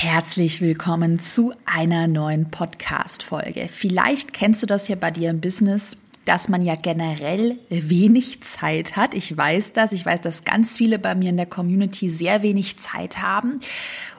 Herzlich 0.00 0.60
willkommen 0.60 1.18
zu 1.18 1.52
einer 1.66 2.06
neuen 2.06 2.52
Podcast-Folge. 2.52 3.66
Vielleicht 3.68 4.32
kennst 4.32 4.62
du 4.62 4.68
das 4.68 4.86
ja 4.86 4.94
bei 4.94 5.10
dir 5.10 5.28
im 5.28 5.40
Business, 5.40 5.96
dass 6.24 6.48
man 6.48 6.62
ja 6.62 6.76
generell 6.76 7.58
wenig 7.68 8.40
Zeit 8.42 8.94
hat. 8.94 9.12
Ich 9.14 9.36
weiß 9.36 9.72
das. 9.72 9.90
Ich 9.90 10.06
weiß, 10.06 10.20
dass 10.20 10.44
ganz 10.44 10.76
viele 10.76 11.00
bei 11.00 11.16
mir 11.16 11.30
in 11.30 11.36
der 11.36 11.46
Community 11.46 12.10
sehr 12.10 12.42
wenig 12.44 12.78
Zeit 12.78 13.20
haben 13.22 13.58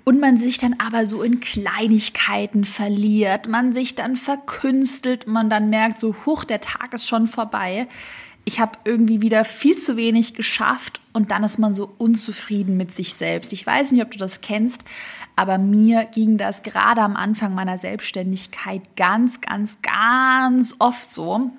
und 0.04 0.20
man 0.20 0.36
sich 0.36 0.57
dann 0.57 0.76
aber 0.86 1.05
so 1.05 1.23
in 1.23 1.39
Kleinigkeiten 1.39 2.66
verliert, 2.66 3.48
man 3.48 3.71
sich 3.71 3.96
dann 3.96 4.18
verkünstelt, 4.18 5.27
man 5.27 5.50
dann 5.50 5.70
merkt, 5.70 5.98
so, 5.98 6.14
huch, 6.25 6.43
der 6.43 6.59
Tag 6.59 6.93
ist 6.93 7.07
schon 7.07 7.25
vorbei. 7.25 7.88
Ich 8.43 8.59
habe 8.59 8.73
irgendwie 8.84 9.21
wieder 9.21 9.46
viel 9.46 9.77
zu 9.77 9.96
wenig 9.96 10.34
geschafft 10.34 11.00
und 11.20 11.31
dann 11.31 11.43
ist 11.43 11.59
man 11.59 11.73
so 11.75 11.93
unzufrieden 11.97 12.77
mit 12.77 12.93
sich 12.93 13.13
selbst. 13.13 13.51
Ich 13.51 13.68
weiß 13.68 13.91
nicht, 13.91 14.01
ob 14.01 14.09
du 14.09 14.18
das 14.18 14.39
kennst, 14.39 14.86
aber 15.36 15.57
mir 15.57 16.05
ging 16.05 16.38
das 16.38 16.63
gerade 16.63 17.01
am 17.01 17.18
Anfang 17.18 17.54
meiner 17.54 17.77
Selbstständigkeit 17.77 18.96
ganz, 18.96 19.41
ganz, 19.41 19.79
ganz 19.82 20.77
oft 20.79 21.11
so. 21.11 21.51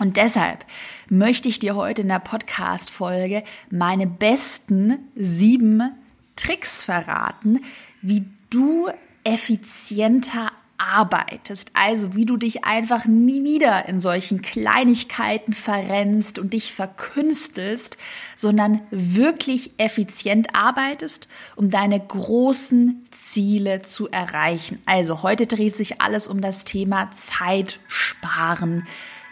Und 0.00 0.16
deshalb 0.16 0.64
möchte 1.08 1.48
ich 1.48 1.60
dir 1.60 1.76
heute 1.76 2.02
in 2.02 2.08
der 2.08 2.18
Podcast-Folge 2.18 3.44
meine 3.70 4.08
besten 4.08 4.98
sieben 5.14 5.92
Tricks 6.34 6.82
verraten, 6.82 7.60
wie 8.02 8.24
du 8.50 8.88
effizienter 9.22 10.50
arbeitest. 10.78 11.72
Also 11.74 12.14
wie 12.14 12.24
du 12.24 12.36
dich 12.36 12.64
einfach 12.64 13.06
nie 13.06 13.44
wieder 13.44 13.88
in 13.88 14.00
solchen 14.00 14.42
Kleinigkeiten 14.42 15.52
verrennst 15.52 16.38
und 16.38 16.54
dich 16.54 16.72
verkünstelst, 16.72 17.96
sondern 18.34 18.80
wirklich 18.90 19.72
effizient 19.78 20.54
arbeitest, 20.54 21.28
um 21.56 21.70
deine 21.70 22.00
großen 22.00 23.04
Ziele 23.10 23.82
zu 23.82 24.08
erreichen. 24.08 24.80
Also 24.86 25.22
heute 25.22 25.46
dreht 25.46 25.76
sich 25.76 26.00
alles 26.00 26.28
um 26.28 26.40
das 26.40 26.64
Thema 26.64 27.10
Zeit 27.12 27.80
sparen 27.88 28.86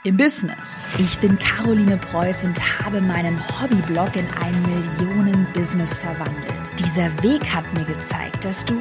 im 0.06 0.16
Business. 0.16 0.86
Ich 0.98 1.19
bin 1.19 1.36
Caroline 1.38 1.97
Preuß 1.97 2.44
und 2.44 2.84
habe 2.84 3.00
meinen 3.00 3.41
Hobbyblog 3.60 4.14
in 4.14 4.27
ein 4.41 4.62
Millionen-Business 4.62 5.98
verwandelt. 5.98 6.55
Dieser 6.78 7.10
Weg 7.22 7.55
hat 7.55 7.72
mir 7.72 7.84
gezeigt, 7.84 8.44
dass 8.44 8.64
du 8.64 8.74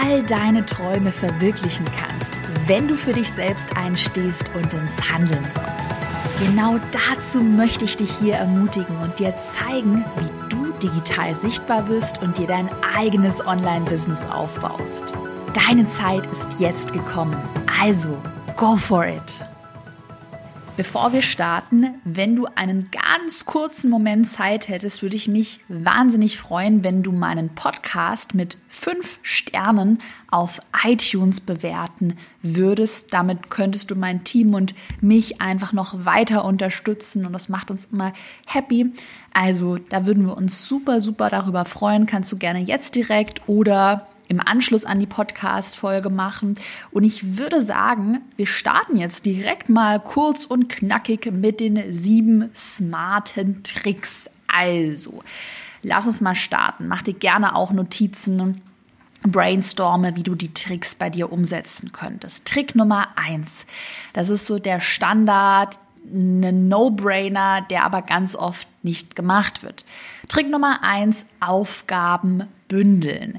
all 0.00 0.22
deine 0.22 0.64
Träume 0.64 1.12
verwirklichen 1.12 1.86
kannst, 1.98 2.38
wenn 2.66 2.88
du 2.88 2.94
für 2.94 3.12
dich 3.12 3.30
selbst 3.30 3.76
einstehst 3.76 4.50
und 4.54 4.72
ins 4.72 5.12
Handeln 5.12 5.46
kommst. 5.54 6.00
Genau 6.38 6.78
dazu 6.90 7.42
möchte 7.42 7.84
ich 7.84 7.96
dich 7.96 8.10
hier 8.10 8.36
ermutigen 8.36 8.96
und 8.98 9.18
dir 9.18 9.36
zeigen, 9.36 10.04
wie 10.18 10.48
du 10.48 10.72
digital 10.82 11.34
sichtbar 11.34 11.82
bist 11.82 12.22
und 12.22 12.38
dir 12.38 12.46
dein 12.46 12.70
eigenes 12.96 13.46
Online-Business 13.46 14.24
aufbaust. 14.26 15.14
Deine 15.52 15.86
Zeit 15.86 16.26
ist 16.28 16.58
jetzt 16.58 16.94
gekommen. 16.94 17.36
Also, 17.80 18.16
go 18.56 18.76
for 18.76 19.06
it! 19.06 19.44
Bevor 20.74 21.12
wir 21.12 21.20
starten, 21.20 21.90
wenn 22.02 22.34
du 22.34 22.46
einen 22.54 22.88
ganz 22.90 23.44
kurzen 23.44 23.90
Moment 23.90 24.26
Zeit 24.26 24.68
hättest, 24.68 25.02
würde 25.02 25.16
ich 25.16 25.28
mich 25.28 25.60
wahnsinnig 25.68 26.38
freuen, 26.38 26.82
wenn 26.82 27.02
du 27.02 27.12
meinen 27.12 27.50
Podcast 27.50 28.34
mit 28.34 28.56
fünf 28.68 29.18
Sternen 29.22 29.98
auf 30.30 30.60
iTunes 30.82 31.42
bewerten 31.42 32.16
würdest. 32.40 33.12
Damit 33.12 33.50
könntest 33.50 33.90
du 33.90 33.96
mein 33.96 34.24
Team 34.24 34.54
und 34.54 34.74
mich 35.02 35.42
einfach 35.42 35.74
noch 35.74 36.06
weiter 36.06 36.46
unterstützen 36.46 37.26
und 37.26 37.34
das 37.34 37.50
macht 37.50 37.70
uns 37.70 37.84
immer 37.92 38.14
happy. 38.46 38.94
Also 39.34 39.76
da 39.76 40.06
würden 40.06 40.26
wir 40.26 40.38
uns 40.38 40.66
super, 40.66 41.02
super 41.02 41.28
darüber 41.28 41.66
freuen. 41.66 42.06
Kannst 42.06 42.32
du 42.32 42.38
gerne 42.38 42.60
jetzt 42.60 42.94
direkt 42.94 43.46
oder 43.46 44.08
im 44.32 44.40
Anschluss 44.40 44.84
an 44.86 44.98
die 44.98 45.06
Podcast-Folge 45.06 46.08
machen. 46.08 46.54
Und 46.90 47.04
ich 47.04 47.36
würde 47.36 47.60
sagen, 47.60 48.22
wir 48.36 48.46
starten 48.46 48.96
jetzt 48.96 49.26
direkt 49.26 49.68
mal 49.68 50.00
kurz 50.00 50.46
und 50.46 50.70
knackig 50.70 51.30
mit 51.30 51.60
den 51.60 51.92
sieben 51.92 52.50
smarten 52.54 53.62
Tricks. 53.62 54.30
Also, 54.48 55.22
lass 55.82 56.06
uns 56.06 56.22
mal 56.22 56.34
starten. 56.34 56.88
Mach 56.88 57.02
dir 57.02 57.12
gerne 57.12 57.54
auch 57.54 57.72
Notizen 57.72 58.62
brainstorme, 59.22 60.16
wie 60.16 60.22
du 60.22 60.34
die 60.34 60.54
Tricks 60.54 60.94
bei 60.94 61.10
dir 61.10 61.30
umsetzen 61.30 61.92
könntest. 61.92 62.46
Trick 62.46 62.74
Nummer 62.74 63.08
eins. 63.14 63.66
Das 64.14 64.30
ist 64.30 64.46
so 64.46 64.58
der 64.58 64.80
Standard, 64.80 65.78
ein 66.06 66.68
No-Brainer, 66.68 67.66
der 67.70 67.84
aber 67.84 68.00
ganz 68.00 68.34
oft 68.34 68.66
nicht 68.82 69.14
gemacht 69.14 69.62
wird. 69.62 69.84
Trick 70.28 70.50
Nummer 70.50 70.82
eins, 70.82 71.26
Aufgaben 71.38 72.48
bündeln 72.66 73.38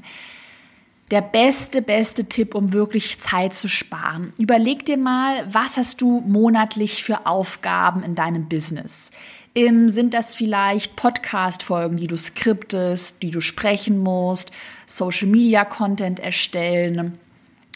der 1.14 1.22
beste, 1.22 1.80
beste 1.80 2.24
Tipp, 2.24 2.56
um 2.56 2.72
wirklich 2.72 3.20
Zeit 3.20 3.54
zu 3.54 3.68
sparen. 3.68 4.32
Überleg 4.36 4.84
dir 4.84 4.98
mal, 4.98 5.46
was 5.48 5.76
hast 5.76 6.00
du 6.00 6.20
monatlich 6.26 7.04
für 7.04 7.24
Aufgaben 7.24 8.02
in 8.02 8.16
deinem 8.16 8.48
Business? 8.48 9.12
sind 9.56 10.12
das 10.12 10.34
vielleicht 10.34 10.96
Podcast-Folgen, 10.96 11.96
die 11.98 12.08
du 12.08 12.16
skriptest, 12.16 13.22
die 13.22 13.30
du 13.30 13.40
sprechen 13.40 13.98
musst, 13.98 14.50
Social-Media-Content 14.86 16.18
erstellen, 16.18 17.16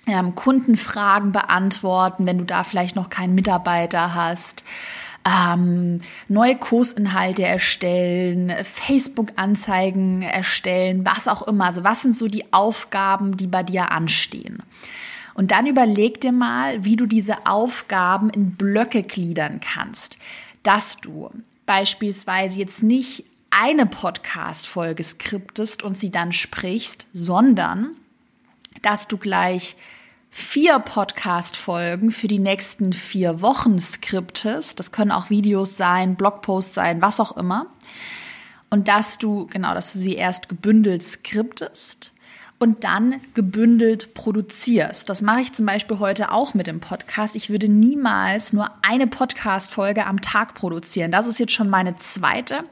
ähm, 0.09 0.35
Kundenfragen 0.35 1.31
beantworten, 1.31 2.27
wenn 2.27 2.39
du 2.39 2.45
da 2.45 2.65
vielleicht 2.65 2.97
noch 2.97 3.09
keinen 3.09 3.37
Mitarbeiter 3.37 4.17
hast, 4.17 4.65
ähm, 5.29 6.01
neue 6.29 6.57
Kursinhalte 6.57 7.45
erstellen, 7.45 8.53
Facebook-Anzeigen 8.63 10.23
erstellen, 10.23 11.05
was 11.05 11.29
auch 11.29 11.47
immer. 11.47 11.67
Also 11.67 11.85
was 11.85 12.03
sind 12.03 12.17
so 12.17 12.29
die 12.29 12.53
Aufgaben, 12.53 13.37
die 13.37 13.47
bei 13.47 13.63
dir 13.63 13.91
anstehen? 13.91 14.63
Und 15.35 15.51
dann 15.51 15.67
überleg 15.67 16.21
dir 16.21 16.33
mal, 16.33 16.85
wie 16.85 16.97
du 16.97 17.07
diese 17.07 17.47
Aufgaben 17.47 18.31
in 18.31 18.53
Blöcke 18.53 19.03
gliedern 19.03 19.61
kannst, 19.61 20.19
dass 20.63 20.97
du 20.97 21.31
beispielsweise 21.65 22.59
jetzt 22.59 22.83
nicht 22.83 23.25
eine 23.51 23.87
Podcast-Folge 23.87 25.03
skriptest 25.03 25.83
und 25.83 25.97
sie 25.97 26.11
dann 26.11 26.33
sprichst, 26.33 27.07
sondern 27.13 27.91
dass 28.83 29.09
du 29.09 29.17
gleich 29.17 29.77
vier 30.39 30.79
Podcast-Folgen 30.79 32.13
für 32.13 32.29
die 32.29 32.39
nächsten 32.39 32.93
vier 32.93 33.43
Wochen 33.43 33.81
skriptest. 33.81 34.79
Das 34.79 34.93
können 34.93 35.11
auch 35.11 35.31
Videos 35.31 35.77
sein, 35.77 36.15
Blogposts 36.15 36.75
sein, 36.75 37.03
was 37.03 37.19
auch 37.19 37.37
immer. 37.37 37.67
Und 38.71 38.87
dass 38.87 39.19
du, 39.19 39.47
genau, 39.49 39.75
dass 39.75 39.93
du 39.93 39.99
sie 39.99 40.15
erst 40.15 40.49
gebündelt 40.49 41.03
skriptest 41.03 42.13
und 42.59 42.83
dann 42.83 43.21
gebündelt 43.35 44.15
produzierst. 44.15 45.09
Das 45.09 45.23
mache 45.23 45.43
ich 45.43 45.53
zum 45.53 45.65
Beispiel 45.65 46.01
heute 46.01 46.33
auch 46.33 46.55
mit 46.55 46.67
dem 46.67 46.81
Podcast. 46.81 47.37
Ich 47.37 47.51
würde 47.51 47.69
niemals 47.69 48.53
nur 48.53 48.71
eine 48.83 49.07
Podcast-Folge 49.07 50.07
am 50.07 50.21
Tag 50.21 50.55
produzieren. 50.55 51.13
Das 51.13 51.29
ist 51.29 51.39
jetzt 51.39 51.53
schon 51.53 51.71
meine 51.71 51.95
zweite. 51.97 52.65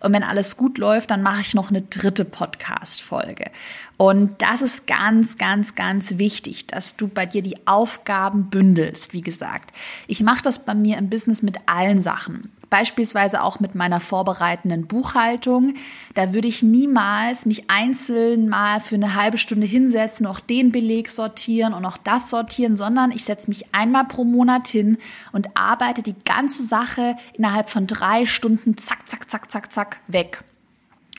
Und 0.00 0.12
wenn 0.12 0.22
alles 0.22 0.56
gut 0.56 0.78
läuft, 0.78 1.10
dann 1.10 1.22
mache 1.22 1.40
ich 1.40 1.54
noch 1.54 1.70
eine 1.70 1.82
dritte 1.82 2.24
Podcast-Folge. 2.24 3.50
Und 3.96 4.40
das 4.42 4.62
ist 4.62 4.86
ganz, 4.86 5.38
ganz, 5.38 5.74
ganz 5.74 6.18
wichtig, 6.18 6.68
dass 6.68 6.96
du 6.96 7.08
bei 7.08 7.26
dir 7.26 7.42
die 7.42 7.66
Aufgaben 7.66 8.48
bündelst, 8.48 9.12
wie 9.12 9.22
gesagt. 9.22 9.74
Ich 10.06 10.22
mache 10.22 10.42
das 10.42 10.64
bei 10.64 10.74
mir 10.74 10.98
im 10.98 11.10
Business 11.10 11.42
mit 11.42 11.56
allen 11.66 12.00
Sachen. 12.00 12.51
Beispielsweise 12.72 13.42
auch 13.42 13.60
mit 13.60 13.74
meiner 13.74 14.00
vorbereitenden 14.00 14.86
Buchhaltung. 14.86 15.74
Da 16.14 16.32
würde 16.32 16.48
ich 16.48 16.62
niemals 16.62 17.44
mich 17.44 17.68
einzeln 17.68 18.48
mal 18.48 18.80
für 18.80 18.94
eine 18.94 19.14
halbe 19.14 19.36
Stunde 19.36 19.66
hinsetzen, 19.66 20.26
auch 20.26 20.40
den 20.40 20.72
Beleg 20.72 21.10
sortieren 21.10 21.74
und 21.74 21.84
auch 21.84 21.98
das 21.98 22.30
sortieren, 22.30 22.78
sondern 22.78 23.10
ich 23.10 23.24
setze 23.24 23.50
mich 23.50 23.74
einmal 23.74 24.06
pro 24.06 24.24
Monat 24.24 24.68
hin 24.68 24.96
und 25.32 25.54
arbeite 25.54 26.02
die 26.02 26.16
ganze 26.24 26.64
Sache 26.64 27.16
innerhalb 27.34 27.68
von 27.68 27.86
drei 27.86 28.24
Stunden 28.24 28.78
zack, 28.78 29.06
zack, 29.06 29.30
zack, 29.30 29.50
zack, 29.50 29.70
zack 29.70 30.00
weg 30.06 30.42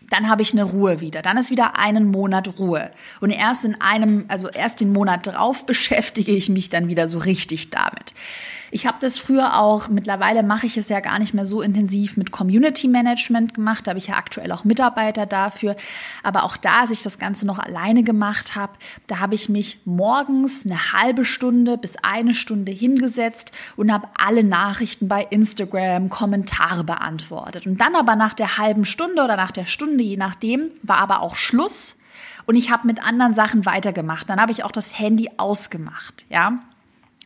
dann 0.09 0.29
habe 0.29 0.43
ich 0.43 0.53
eine 0.53 0.63
Ruhe 0.63 1.01
wieder. 1.01 1.23
Dann 1.23 1.37
ist 1.37 1.49
wieder 1.49 1.79
einen 1.79 2.05
Monat 2.05 2.59
Ruhe. 2.59 2.91
Und 3.19 3.31
erst 3.31 3.65
in 3.65 3.81
einem, 3.81 4.25
also 4.27 4.47
erst 4.47 4.79
den 4.79 4.93
Monat 4.93 5.25
drauf 5.25 5.65
beschäftige 5.67 6.31
ich 6.33 6.49
mich 6.49 6.69
dann 6.69 6.87
wieder 6.87 7.07
so 7.07 7.17
richtig 7.17 7.71
damit. 7.71 8.13
Ich 8.73 8.87
habe 8.87 8.97
das 8.99 9.19
früher 9.19 9.59
auch, 9.59 9.87
mittlerweile 9.87 10.41
mache 10.41 10.65
ich 10.65 10.77
es 10.77 10.89
ja 10.89 10.99
gar 10.99 11.19
nicht 11.19 11.35
mehr 11.35 11.45
so 11.45 11.61
intensiv 11.61 12.17
mit 12.17 12.31
Community 12.31 12.87
Management 12.87 13.53
gemacht. 13.53 13.85
Da 13.85 13.91
habe 13.91 13.99
ich 13.99 14.07
ja 14.07 14.15
aktuell 14.15 14.51
auch 14.51 14.63
Mitarbeiter 14.63 15.27
dafür. 15.27 15.75
Aber 16.23 16.43
auch 16.43 16.57
da, 16.57 16.79
als 16.79 16.89
ich 16.89 17.03
das 17.03 17.19
Ganze 17.19 17.45
noch 17.45 17.59
alleine 17.59 18.01
gemacht 18.01 18.55
habe, 18.55 18.73
da 19.05 19.19
habe 19.19 19.35
ich 19.35 19.47
mich 19.47 19.77
morgens 19.85 20.65
eine 20.65 20.91
halbe 20.91 21.23
Stunde 21.23 21.77
bis 21.77 21.97
eine 22.01 22.33
Stunde 22.33 22.71
hingesetzt 22.71 23.51
und 23.75 23.93
habe 23.93 24.07
alle 24.17 24.43
Nachrichten 24.43 25.07
bei 25.07 25.21
Instagram, 25.21 26.09
Kommentare 26.09 26.83
beantwortet. 26.83 27.67
Und 27.67 27.79
dann 27.79 27.93
aber 27.93 28.15
nach 28.15 28.33
der 28.33 28.57
halben 28.57 28.85
Stunde 28.85 29.23
oder 29.23 29.35
nach 29.35 29.51
der 29.51 29.65
Stunde, 29.65 30.03
je 30.03 30.17
nachdem, 30.17 30.71
war 30.81 30.97
aber 30.97 31.21
auch 31.21 31.35
Schluss. 31.35 31.95
Und 32.47 32.55
ich 32.55 32.71
habe 32.71 32.87
mit 32.87 33.05
anderen 33.05 33.35
Sachen 33.35 33.67
weitergemacht. 33.67 34.27
Dann 34.31 34.41
habe 34.41 34.51
ich 34.51 34.63
auch 34.63 34.71
das 34.71 34.97
Handy 34.97 35.29
ausgemacht, 35.37 36.25
ja. 36.29 36.59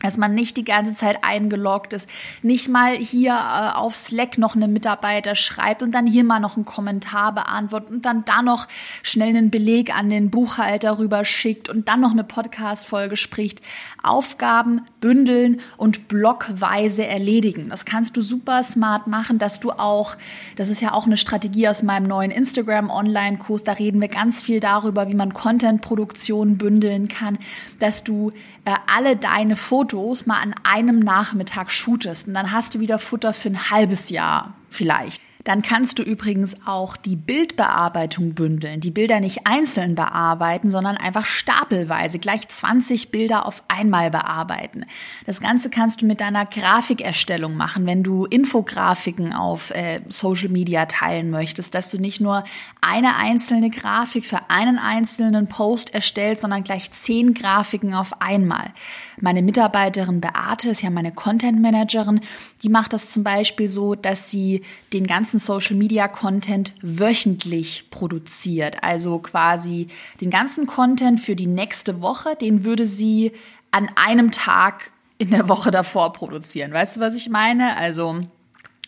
Dass 0.02 0.18
man 0.18 0.36
nicht 0.36 0.58
die 0.58 0.64
ganze 0.64 0.94
Zeit 0.94 1.24
eingeloggt 1.24 1.94
ist, 1.94 2.08
nicht 2.44 2.70
mal 2.70 2.96
hier 2.96 3.32
äh, 3.32 3.76
auf 3.76 3.96
Slack 3.96 4.38
noch 4.38 4.56
eine 4.56 4.68
Mitarbeiter 4.68 5.34
schreibt 5.34 5.82
und 5.82 5.94
dann 5.94 6.06
hier 6.06 6.24
mal 6.24 6.40
noch 6.40 6.56
einen 6.56 6.66
Kommentar 6.66 7.34
beantwortet 7.34 7.90
und 7.90 8.06
dann 8.06 8.24
da 8.26 8.42
noch 8.42 8.68
schnell 9.02 9.30
einen 9.30 9.50
Beleg 9.50 9.96
an 9.96 10.10
den 10.10 10.30
Buchhalter 10.30 11.00
rüber 11.00 11.26
schickt 11.26 11.68
und 11.68 11.88
dann 11.88 12.02
noch 12.02 12.12
eine 12.12 12.24
Podcast-Folge 12.24 13.18
spricht. 13.18 13.62
Aufgaben 14.04 14.82
bündeln 15.02 15.62
und 15.78 16.08
blockweise 16.08 17.06
erledigen. 17.06 17.70
Das 17.70 17.86
kannst 17.86 18.16
du 18.16 18.22
super 18.22 18.64
smart 18.64 19.08
machen, 19.08 19.40
dass 19.40 19.60
du 19.60 19.72
auch, 19.72 20.16
das 20.56 20.70
ist 20.70 20.82
ja 20.82 20.94
auch 20.94 21.08
eine 21.08 21.18
Strategie 21.18 21.68
aus 21.68 21.84
meinem 21.84 22.08
neuen 22.08 22.32
Instagram-Online-Kurs, 22.32 23.64
da 23.64 23.74
reden 23.74 24.00
wir 24.00 24.08
ganz 24.08 24.44
viel 24.44 24.60
darüber, 24.60 25.10
wie 25.10 25.16
man 25.16 25.34
Content-Produktion 25.34 26.58
bündeln 26.58 27.08
kann, 27.08 27.38
dass 27.80 28.04
du 28.04 28.32
äh, 28.64 28.76
alle 28.96 29.16
deine 29.16 29.56
Fotos 29.56 29.87
mal 30.26 30.42
an 30.42 30.56
einem 30.64 31.00
Nachmittag 31.00 31.72
shootest 31.72 32.28
und 32.28 32.34
dann 32.34 32.52
hast 32.52 32.76
du 32.76 32.80
wieder 32.80 33.00
Futter 33.00 33.34
für 33.34 33.50
ein 33.50 33.70
halbes 33.70 34.10
Jahr 34.10 34.56
vielleicht. 34.70 35.22
Dann 35.48 35.62
kannst 35.62 35.98
du 35.98 36.04
übrigens 36.04 36.58
auch 36.66 36.98
die 36.98 37.16
Bildbearbeitung 37.16 38.34
bündeln, 38.34 38.82
die 38.82 38.92
Bilder 38.92 39.22
nicht 39.22 39.48
einzeln 39.48 39.96
bearbeiten, 39.96 40.70
sondern 40.70 40.98
einfach 40.98 41.24
stapelweise 41.24 42.20
gleich 42.20 42.50
20 42.50 43.12
Bilder 43.12 43.46
auf 43.46 43.64
einmal 43.70 44.12
bearbeiten. 44.12 44.84
Das 45.26 45.40
Ganze 45.40 45.70
kannst 45.70 46.02
du 46.02 46.06
mit 46.06 46.20
deiner 46.20 46.46
Grafikerstellung 46.46 47.56
machen, 47.56 47.86
wenn 47.86 48.04
du 48.04 48.26
Infografiken 48.26 49.32
auf 49.32 49.72
äh, 49.72 50.02
Social 50.10 50.50
Media 50.50 50.86
teilen 50.86 51.30
möchtest, 51.30 51.74
dass 51.76 51.90
du 51.90 51.98
nicht 51.98 52.20
nur 52.20 52.44
eine 52.82 53.16
einzelne 53.16 53.70
Grafik 53.70 54.26
für 54.26 54.50
einen 54.50 54.78
einzelnen 54.78 55.48
Post 55.48 55.94
erstellst, 55.94 56.42
sondern 56.42 56.66
gleich 56.66 56.92
zehn 56.92 57.34
Grafiken 57.34 57.94
auf 57.94 58.22
einmal. 58.22 58.74
Meine 59.22 59.42
Mitarbeiterin 59.42 60.20
Beate 60.20 60.72
ist 60.72 60.82
ja 60.82 60.90
meine 60.90 61.14
Content 61.14 61.62
Managerin, 61.62 62.20
die 62.64 62.70
macht 62.70 62.92
das 62.92 63.12
zum 63.12 63.24
Beispiel 63.24 63.70
so, 63.70 63.96
dass 63.96 64.30
sie 64.30 64.64
den 64.92 65.08
ganzen 65.08 65.37
ganzen 65.38 65.46
Social 65.46 65.76
Media 65.76 66.08
Content 66.08 66.74
wöchentlich 66.82 67.90
produziert. 67.90 68.78
Also 68.84 69.20
quasi 69.20 69.88
den 70.20 70.30
ganzen 70.30 70.66
Content 70.66 71.20
für 71.20 71.36
die 71.36 71.48
nächste 71.48 72.02
Woche, 72.02 72.36
den 72.36 72.66
würde 72.66 72.86
sie 72.86 73.32
an 73.72 73.90
einem 73.96 74.32
Tag 74.32 74.92
in 75.18 75.30
der 75.32 75.50
Woche 75.50 75.72
davor 75.72 76.14
produzieren. 76.14 76.74
Weißt 76.74 76.98
du, 76.98 77.02
was 77.02 77.16
ich 77.16 77.30
meine? 77.30 77.78
Also 77.78 78.22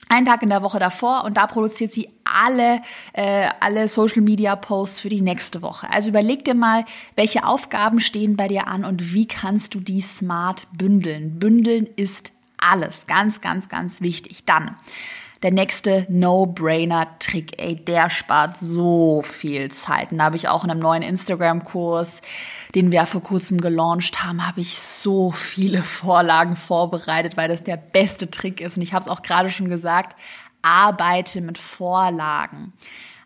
einen 0.09 0.25
Tag 0.25 0.41
in 0.41 0.49
der 0.49 0.63
Woche 0.63 0.79
davor 0.79 1.23
und 1.23 1.37
da 1.37 1.45
produziert 1.45 1.93
sie 1.93 2.09
alle, 2.23 2.81
äh, 3.13 3.49
alle 3.59 3.87
Social 3.87 4.21
Media 4.21 4.55
Posts 4.55 5.01
für 5.01 5.09
die 5.09 5.21
nächste 5.21 5.61
Woche. 5.61 5.87
Also 5.91 6.09
überleg 6.09 6.45
dir 6.45 6.55
mal, 6.55 6.85
welche 7.15 7.43
Aufgaben 7.45 7.99
stehen 7.99 8.35
bei 8.35 8.47
dir 8.47 8.67
an 8.67 8.85
und 8.85 9.13
wie 9.13 9.27
kannst 9.27 9.75
du 9.75 9.79
die 9.79 10.01
smart 10.01 10.67
bündeln. 10.75 11.37
Bündeln 11.37 11.87
ist 11.95 12.33
alles. 12.57 13.07
Ganz, 13.07 13.41
ganz, 13.41 13.69
ganz 13.69 14.01
wichtig. 14.01 14.45
Dann 14.45 14.75
der 15.41 15.51
nächste 15.51 16.05
No-Brainer-Trick, 16.09 17.61
ey, 17.61 17.75
der 17.75 18.09
spart 18.09 18.57
so 18.57 19.21
viel 19.23 19.71
Zeit. 19.71 20.11
Und 20.11 20.17
da 20.17 20.25
habe 20.25 20.35
ich 20.35 20.49
auch 20.49 20.63
in 20.63 20.71
einem 20.71 20.81
neuen 20.81 21.01
Instagram-Kurs, 21.01 22.21
den 22.75 22.91
wir 22.91 23.05
vor 23.05 23.21
kurzem 23.21 23.61
gelauncht 23.61 24.23
haben, 24.23 24.45
habe 24.45 24.61
ich 24.61 24.77
so 24.77 25.31
viele 25.31 25.83
Vorlagen 25.83 26.55
vorbereitet, 26.55 27.37
weil 27.37 27.47
das 27.47 27.63
der 27.63 27.77
beste 27.77 28.29
Trick 28.29 28.59
ist. 28.59 28.77
Und 28.77 28.83
ich 28.83 28.93
habe 28.93 29.03
es 29.03 29.09
auch 29.09 29.21
gerade 29.21 29.49
schon 29.49 29.69
gesagt, 29.69 30.19
arbeite 30.61 31.41
mit 31.41 31.57
Vorlagen. 31.57 32.73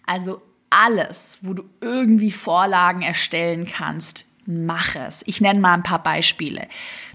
Also 0.06 0.42
alles, 0.70 1.40
wo 1.42 1.54
du 1.54 1.64
irgendwie 1.82 2.32
Vorlagen 2.32 3.02
erstellen 3.02 3.68
kannst, 3.68 4.26
mach 4.46 4.96
es. 4.96 5.24
Ich 5.26 5.42
nenne 5.42 5.60
mal 5.60 5.74
ein 5.74 5.84
paar 5.84 6.04
Beispiele. 6.04 6.68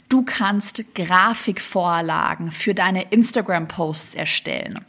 Du 0.08 0.24
kannst 0.24 0.94
Grafikvorlagen 0.94 2.52
für 2.52 2.74
deine 2.74 3.02
Instagram-Posts 3.10 4.14
erstellen. 4.14 4.84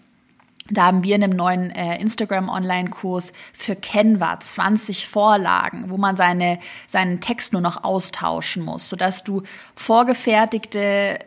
Da 0.71 0.86
haben 0.86 1.04
wir 1.04 1.16
in 1.16 1.24
einem 1.24 1.36
neuen 1.36 1.71
äh, 1.71 2.00
Instagram-Online-Kurs 2.00 3.33
für 3.51 3.75
Canva 3.75 4.39
20 4.39 5.07
Vorlagen, 5.07 5.89
wo 5.89 5.98
man 5.98 6.16
seine, 6.16 6.60
seinen 6.88 7.21
Text 7.21 7.54
nur 7.54 7.62
noch 7.62 7.83
austauschen 7.83 8.63
muss, 8.63 8.88
sodass 8.88 9.24
du 9.24 9.42
vorgefertigte 9.75 11.19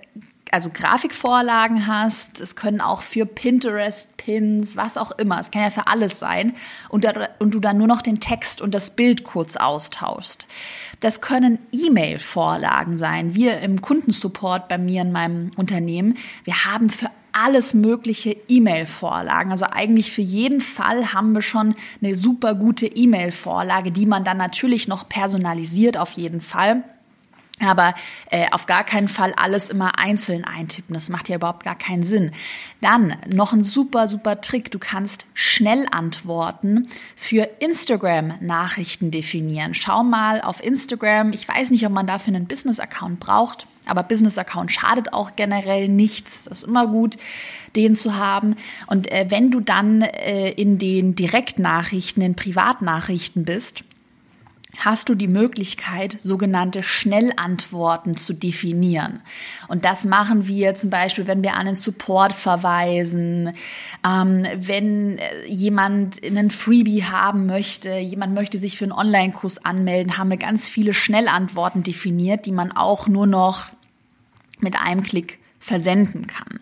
also 0.52 0.70
Grafikvorlagen 0.72 1.86
hast. 1.86 2.40
Es 2.40 2.54
können 2.56 2.80
auch 2.80 3.02
für 3.02 3.26
Pinterest, 3.26 4.16
Pins, 4.16 4.76
was 4.76 4.96
auch 4.96 5.10
immer. 5.12 5.40
Es 5.40 5.50
kann 5.50 5.62
ja 5.62 5.70
für 5.70 5.86
alles 5.86 6.18
sein. 6.18 6.54
Und, 6.88 7.04
da, 7.04 7.28
und 7.38 7.54
du 7.54 7.60
dann 7.60 7.78
nur 7.78 7.86
noch 7.86 8.02
den 8.02 8.20
Text 8.20 8.60
und 8.60 8.74
das 8.74 8.94
Bild 8.94 9.24
kurz 9.24 9.56
austauschst. 9.56 10.46
Das 11.00 11.20
können 11.20 11.58
E-Mail-Vorlagen 11.72 12.98
sein. 12.98 13.34
Wir 13.34 13.60
im 13.60 13.80
Kundensupport 13.80 14.68
bei 14.68 14.78
mir 14.78 15.02
in 15.02 15.10
meinem 15.10 15.50
Unternehmen, 15.56 16.16
wir 16.44 16.64
haben 16.66 16.90
für 16.90 17.10
alles 17.32 17.72
mögliche 17.72 18.36
E-Mail-Vorlagen. 18.48 19.50
Also 19.50 19.64
eigentlich 19.64 20.12
für 20.12 20.22
jeden 20.22 20.60
Fall 20.60 21.14
haben 21.14 21.32
wir 21.34 21.42
schon 21.42 21.74
eine 22.02 22.14
super 22.14 22.54
gute 22.54 22.86
E-Mail-Vorlage, 22.86 23.90
die 23.90 24.06
man 24.06 24.22
dann 24.22 24.36
natürlich 24.36 24.86
noch 24.86 25.08
personalisiert 25.08 25.96
auf 25.96 26.12
jeden 26.12 26.42
Fall. 26.42 26.84
Aber 27.62 27.94
äh, 28.30 28.46
auf 28.50 28.66
gar 28.66 28.84
keinen 28.84 29.08
Fall 29.08 29.32
alles 29.36 29.70
immer 29.70 29.98
einzeln 29.98 30.44
eintippen. 30.44 30.94
Das 30.94 31.08
macht 31.08 31.28
ja 31.28 31.36
überhaupt 31.36 31.64
gar 31.64 31.76
keinen 31.76 32.02
Sinn. 32.02 32.32
Dann 32.80 33.16
noch 33.32 33.52
ein 33.52 33.62
super, 33.62 34.08
super 34.08 34.40
Trick. 34.40 34.70
Du 34.70 34.78
kannst 34.78 35.26
Schnellantworten 35.34 36.88
für 37.14 37.48
Instagram-Nachrichten 37.60 39.10
definieren. 39.10 39.74
Schau 39.74 40.02
mal 40.02 40.40
auf 40.40 40.62
Instagram. 40.62 41.32
Ich 41.32 41.48
weiß 41.48 41.70
nicht, 41.70 41.86
ob 41.86 41.92
man 41.92 42.06
dafür 42.06 42.34
einen 42.34 42.46
Business-Account 42.46 43.20
braucht. 43.20 43.66
Aber 43.86 44.02
Business-Account 44.02 44.70
schadet 44.70 45.12
auch 45.12 45.34
generell 45.36 45.88
nichts. 45.88 46.44
Das 46.44 46.62
ist 46.62 46.68
immer 46.68 46.86
gut, 46.86 47.16
den 47.74 47.96
zu 47.96 48.16
haben. 48.16 48.56
Und 48.86 49.10
äh, 49.10 49.26
wenn 49.28 49.50
du 49.50 49.60
dann 49.60 50.02
äh, 50.02 50.50
in 50.50 50.78
den 50.78 51.14
Direktnachrichten, 51.14 52.22
in 52.22 52.36
Privatnachrichten 52.36 53.44
bist, 53.44 53.84
hast 54.78 55.08
du 55.08 55.14
die 55.14 55.28
Möglichkeit, 55.28 56.16
sogenannte 56.20 56.82
Schnellantworten 56.82 58.16
zu 58.16 58.32
definieren. 58.32 59.20
Und 59.68 59.84
das 59.84 60.04
machen 60.04 60.46
wir 60.46 60.74
zum 60.74 60.90
Beispiel, 60.90 61.26
wenn 61.26 61.42
wir 61.42 61.54
an 61.54 61.66
den 61.66 61.76
Support 61.76 62.32
verweisen, 62.32 63.52
ähm, 64.06 64.44
wenn 64.56 65.18
äh, 65.18 65.46
jemand 65.46 66.24
einen 66.24 66.50
Freebie 66.50 67.04
haben 67.04 67.46
möchte, 67.46 67.96
jemand 67.96 68.34
möchte 68.34 68.58
sich 68.58 68.78
für 68.78 68.84
einen 68.84 68.92
Online-Kurs 68.92 69.64
anmelden, 69.64 70.16
haben 70.16 70.30
wir 70.30 70.38
ganz 70.38 70.68
viele 70.68 70.94
Schnellantworten 70.94 71.82
definiert, 71.82 72.46
die 72.46 72.52
man 72.52 72.72
auch 72.72 73.08
nur 73.08 73.26
noch 73.26 73.70
mit 74.60 74.80
einem 74.80 75.02
Klick 75.02 75.38
versenden 75.58 76.26
kann. 76.26 76.60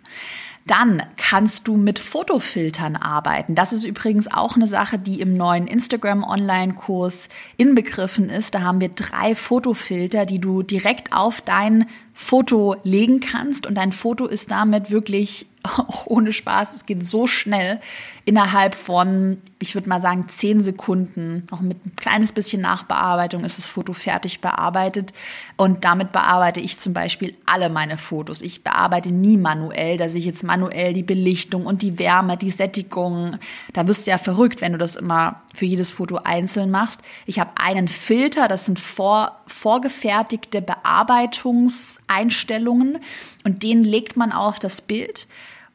Dann 0.71 1.03
kannst 1.17 1.67
du 1.67 1.77
mit 1.77 1.99
Fotofiltern 1.99 2.95
arbeiten. 2.95 3.57
Das 3.57 3.73
ist 3.73 3.83
übrigens 3.83 4.31
auch 4.31 4.55
eine 4.55 4.69
Sache, 4.69 5.01
die 5.01 5.21
im 5.21 5.37
neuen 5.37 5.67
Instagram 5.67 6.23
Online-Kurs 6.23 7.29
inbegriffen 7.57 8.31
ist. 8.31 8.55
Da 8.55 8.61
haben 8.61 8.81
wir 8.81 8.91
drei 8.91 9.35
Fotofilter, 9.35 10.27
die 10.27 10.39
du 10.39 10.63
direkt 10.63 11.13
auf 11.13 11.41
dein 11.41 11.87
Foto 12.15 12.77
legen 12.85 13.19
kannst 13.19 13.67
und 13.67 13.75
dein 13.75 13.91
Foto 13.91 14.27
ist 14.27 14.53
damit 14.53 14.93
wirklich 14.93 15.47
auch 15.79 16.07
ohne 16.07 16.33
Spaß, 16.33 16.75
es 16.75 16.87
geht 16.87 17.07
so 17.07 17.27
schnell 17.27 17.81
innerhalb 18.25 18.75
von, 18.75 19.39
ich 19.59 19.75
würde 19.75 19.89
mal 19.89 20.01
sagen, 20.01 20.29
zehn 20.29 20.61
Sekunden, 20.61 21.47
noch 21.51 21.61
mit 21.61 21.85
ein 21.85 21.97
kleines 21.97 22.33
bisschen 22.33 22.63
Nachbearbeitung 22.63 23.45
ist 23.45 23.59
das 23.59 23.67
Foto 23.67 23.93
fertig 23.93 24.41
bearbeitet. 24.41 25.13
Und 25.57 25.85
damit 25.85 26.13
bearbeite 26.13 26.61
ich 26.61 26.79
zum 26.79 26.93
Beispiel 26.93 27.37
alle 27.45 27.71
meine 27.71 27.99
Fotos. 27.99 28.41
Ich 28.43 28.63
bearbeite 28.63 29.11
nie 29.11 29.37
manuell, 29.37 29.97
dass 29.97 30.15
ich 30.15 30.25
jetzt 30.25 30.45
manuell 30.45 30.93
die 30.93 31.03
Belichtung 31.03 31.67
und 31.67 31.83
die 31.83 31.99
Wärme, 31.99 32.37
die 32.37 32.51
Sättigung, 32.51 33.37
da 33.73 33.87
wirst 33.87 34.07
du 34.07 34.13
ja 34.13 34.19
verrückt, 34.19 34.61
wenn 34.61 34.73
du 34.73 34.79
das 34.79 34.97
immer 34.97 35.43
für 35.53 35.67
jedes 35.67 35.91
Foto 35.91 36.17
einzeln 36.17 36.71
machst. 36.71 37.01
Ich 37.27 37.39
habe 37.39 37.53
einen 37.57 37.89
Filter, 37.89 38.49
das 38.49 38.67
sind 38.67 38.79
vor, 38.79 39.41
vorgefertigte 39.47 40.63
Bearbeitungs 40.63 42.03
Einstellungen 42.07 42.99
und 43.45 43.63
den 43.63 43.83
legt 43.83 44.17
man 44.17 44.33
auf 44.33 44.59
das 44.59 44.81
Bild 44.81 45.27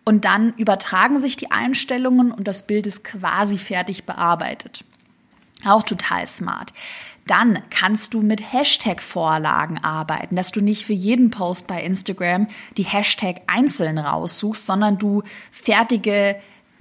und 0.05 0.23
dann 0.23 0.53
übertragen 0.57 1.19
sich 1.19 1.35
die 1.35 1.51
Einstellungen 1.51 2.31
und 2.31 2.47
das 2.47 2.67
Bild 2.67 2.87
ist 2.87 3.03
quasi 3.03 3.57
fertig 3.57 4.05
bearbeitet. 4.05 4.85
Auch 5.65 5.83
total 5.83 6.27
smart. 6.27 6.73
Dann 7.27 7.59
kannst 7.71 8.13
du 8.13 8.21
mit 8.21 8.53
Hashtag-Vorlagen 8.53 9.83
arbeiten, 9.83 10.35
dass 10.35 10.51
du 10.51 10.61
nicht 10.61 10.85
für 10.85 10.93
jeden 10.93 11.31
Post 11.31 11.65
bei 11.65 11.83
Instagram 11.83 12.47
die 12.77 12.83
Hashtag 12.83 13.41
einzeln 13.47 13.97
raussuchst, 13.97 14.63
sondern 14.63 14.99
du 14.99 15.23
fertige 15.49 16.35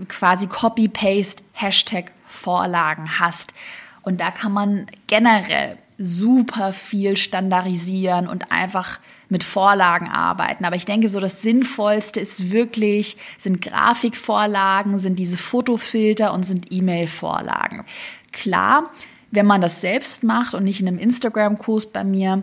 quasi 0.09 0.47
Copy-Paste 0.47 1.43
Hashtag-Vorlagen 1.53 3.19
hast. 3.21 3.55
Und 4.03 4.21
da 4.21 4.31
kann 4.31 4.53
man 4.53 4.87
generell 5.07 5.79
super 5.97 6.73
viel 6.73 7.17
standardisieren 7.17 8.29
und 8.29 8.51
einfach 8.51 8.99
mit 9.29 9.45
Vorlagen 9.45 10.09
arbeiten. 10.09 10.65
Aber 10.65 10.77
ich 10.77 10.85
denke, 10.85 11.09
so 11.09 11.21
das 11.21 11.43
Sinnvollste 11.43 12.21
ist 12.21 12.51
wirklich, 12.51 13.17
sind 13.39 13.63
Grafikvorlagen, 13.63 14.99
sind 14.99 15.19
diese 15.19 15.37
Fotofilter 15.37 16.33
und 16.33 16.43
sind 16.43 16.73
E-Mail-Vorlagen. 16.73 17.85
Klar, 18.33 18.91
wenn 19.31 19.47
man 19.47 19.61
das 19.61 19.81
selbst 19.81 20.25
macht 20.25 20.55
und 20.55 20.65
nicht 20.65 20.81
in 20.81 20.89
einem 20.89 20.99
Instagram-Kurs 20.99 21.87
bei 21.87 22.05
mir, 22.05 22.43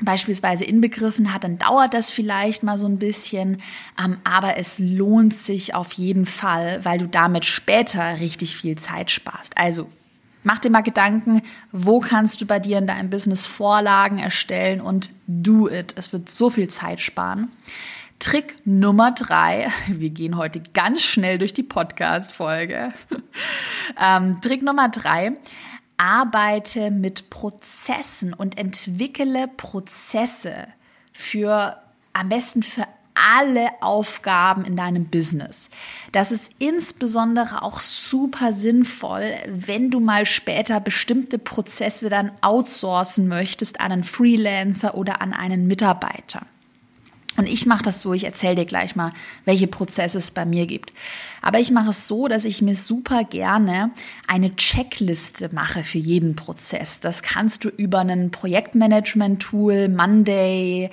beispielsweise 0.00 0.64
inbegriffen 0.64 1.32
hat, 1.32 1.44
dann 1.44 1.58
dauert 1.58 1.94
das 1.94 2.10
vielleicht 2.10 2.62
mal 2.62 2.78
so 2.78 2.86
ein 2.86 2.98
bisschen, 2.98 3.62
ähm, 4.02 4.18
aber 4.24 4.58
es 4.58 4.78
lohnt 4.78 5.34
sich 5.34 5.74
auf 5.74 5.92
jeden 5.92 6.26
Fall, 6.26 6.84
weil 6.84 6.98
du 6.98 7.08
damit 7.08 7.44
später 7.44 8.20
richtig 8.20 8.56
viel 8.56 8.76
Zeit 8.76 9.10
sparst. 9.10 9.56
Also 9.56 9.88
mach 10.42 10.58
dir 10.58 10.70
mal 10.70 10.82
Gedanken, 10.82 11.42
wo 11.72 12.00
kannst 12.00 12.40
du 12.40 12.46
bei 12.46 12.58
dir 12.60 12.78
in 12.78 12.86
deinem 12.86 13.10
Business 13.10 13.46
Vorlagen 13.46 14.18
erstellen 14.18 14.80
und 14.80 15.10
do 15.26 15.68
it. 15.68 15.94
Es 15.96 16.12
wird 16.12 16.30
so 16.30 16.50
viel 16.50 16.68
Zeit 16.68 17.00
sparen. 17.00 17.50
Trick 18.18 18.56
Nummer 18.64 19.12
drei, 19.12 19.70
wir 19.88 20.10
gehen 20.10 20.36
heute 20.36 20.62
ganz 20.72 21.02
schnell 21.02 21.38
durch 21.38 21.52
die 21.52 21.62
Podcast-Folge. 21.62 22.92
ähm, 24.00 24.40
Trick 24.40 24.62
Nummer 24.62 24.88
drei, 24.88 25.36
arbeite 25.96 26.90
mit 26.90 27.30
Prozessen 27.30 28.34
und 28.34 28.58
entwickle 28.58 29.48
Prozesse 29.48 30.68
für 31.12 31.76
am 32.12 32.28
besten 32.28 32.62
für 32.62 32.86
alle 33.16 33.68
Aufgaben 33.80 34.64
in 34.64 34.76
deinem 34.76 35.06
Business. 35.06 35.70
Das 36.12 36.30
ist 36.30 36.52
insbesondere 36.58 37.62
auch 37.62 37.80
super 37.80 38.52
sinnvoll, 38.52 39.34
wenn 39.48 39.90
du 39.90 40.00
mal 40.00 40.26
später 40.26 40.80
bestimmte 40.80 41.38
Prozesse 41.38 42.10
dann 42.10 42.30
outsourcen 42.42 43.26
möchtest 43.26 43.80
an 43.80 43.92
einen 43.92 44.04
Freelancer 44.04 44.94
oder 44.96 45.22
an 45.22 45.32
einen 45.32 45.66
Mitarbeiter. 45.66 46.42
Und 47.36 47.48
ich 47.48 47.66
mache 47.66 47.82
das 47.82 48.00
so, 48.00 48.12
ich 48.12 48.24
erzähle 48.24 48.54
dir 48.54 48.64
gleich 48.64 48.96
mal, 48.96 49.12
welche 49.44 49.66
Prozesse 49.66 50.18
es 50.18 50.30
bei 50.30 50.44
mir 50.44 50.66
gibt. 50.66 50.92
Aber 51.42 51.58
ich 51.58 51.70
mache 51.70 51.90
es 51.90 52.06
so, 52.06 52.28
dass 52.28 52.44
ich 52.44 52.62
mir 52.62 52.74
super 52.74 53.24
gerne 53.24 53.90
eine 54.26 54.56
Checkliste 54.56 55.50
mache 55.54 55.84
für 55.84 55.98
jeden 55.98 56.36
Prozess. 56.36 57.00
Das 57.00 57.22
kannst 57.22 57.64
du 57.64 57.68
über 57.68 58.00
ein 58.00 58.30
Projektmanagement-Tool, 58.30 59.88
Monday, 59.88 60.90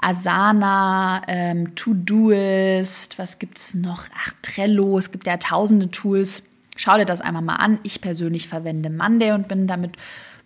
Asana, 0.00 1.22
ähm, 1.26 1.74
Todoist, 1.74 3.18
was 3.18 3.38
gibt's 3.38 3.74
noch? 3.74 4.04
Ach, 4.14 4.32
Trello, 4.42 4.98
es 4.98 5.10
gibt 5.10 5.26
ja 5.26 5.36
tausende 5.38 5.90
Tools. 5.90 6.42
Schau 6.76 6.98
dir 6.98 7.06
das 7.06 7.22
einmal 7.22 7.42
mal 7.42 7.56
an. 7.56 7.78
Ich 7.82 8.00
persönlich 8.02 8.48
verwende 8.48 8.90
Monday 8.90 9.32
und 9.32 9.48
bin 9.48 9.66
damit 9.66 9.92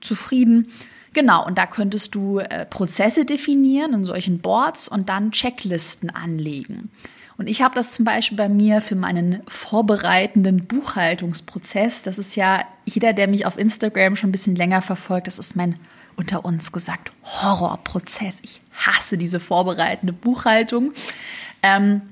zufrieden. 0.00 0.68
Genau, 1.12 1.44
und 1.44 1.58
da 1.58 1.66
könntest 1.66 2.14
du 2.14 2.38
äh, 2.38 2.66
Prozesse 2.66 3.24
definieren 3.24 3.94
in 3.94 4.04
solchen 4.04 4.38
Boards 4.38 4.88
und 4.88 5.08
dann 5.08 5.32
Checklisten 5.32 6.10
anlegen. 6.10 6.90
Und 7.36 7.48
ich 7.48 7.62
habe 7.62 7.74
das 7.74 7.92
zum 7.92 8.04
Beispiel 8.04 8.36
bei 8.36 8.50
mir 8.50 8.82
für 8.82 8.96
meinen 8.96 9.42
vorbereitenden 9.48 10.66
Buchhaltungsprozess. 10.66 12.02
Das 12.02 12.18
ist 12.18 12.36
ja 12.36 12.64
jeder, 12.84 13.14
der 13.14 13.28
mich 13.28 13.46
auf 13.46 13.58
Instagram 13.58 14.14
schon 14.14 14.28
ein 14.28 14.32
bisschen 14.32 14.56
länger 14.56 14.82
verfolgt, 14.82 15.26
das 15.26 15.38
ist 15.38 15.56
mein 15.56 15.74
unter 16.16 16.44
uns 16.44 16.70
gesagt 16.70 17.12
Horrorprozess. 17.24 18.40
Ich 18.42 18.60
hasse 18.74 19.16
diese 19.16 19.40
vorbereitende 19.40 20.12
Buchhaltung. 20.12 20.92
Ähm, 21.62 22.02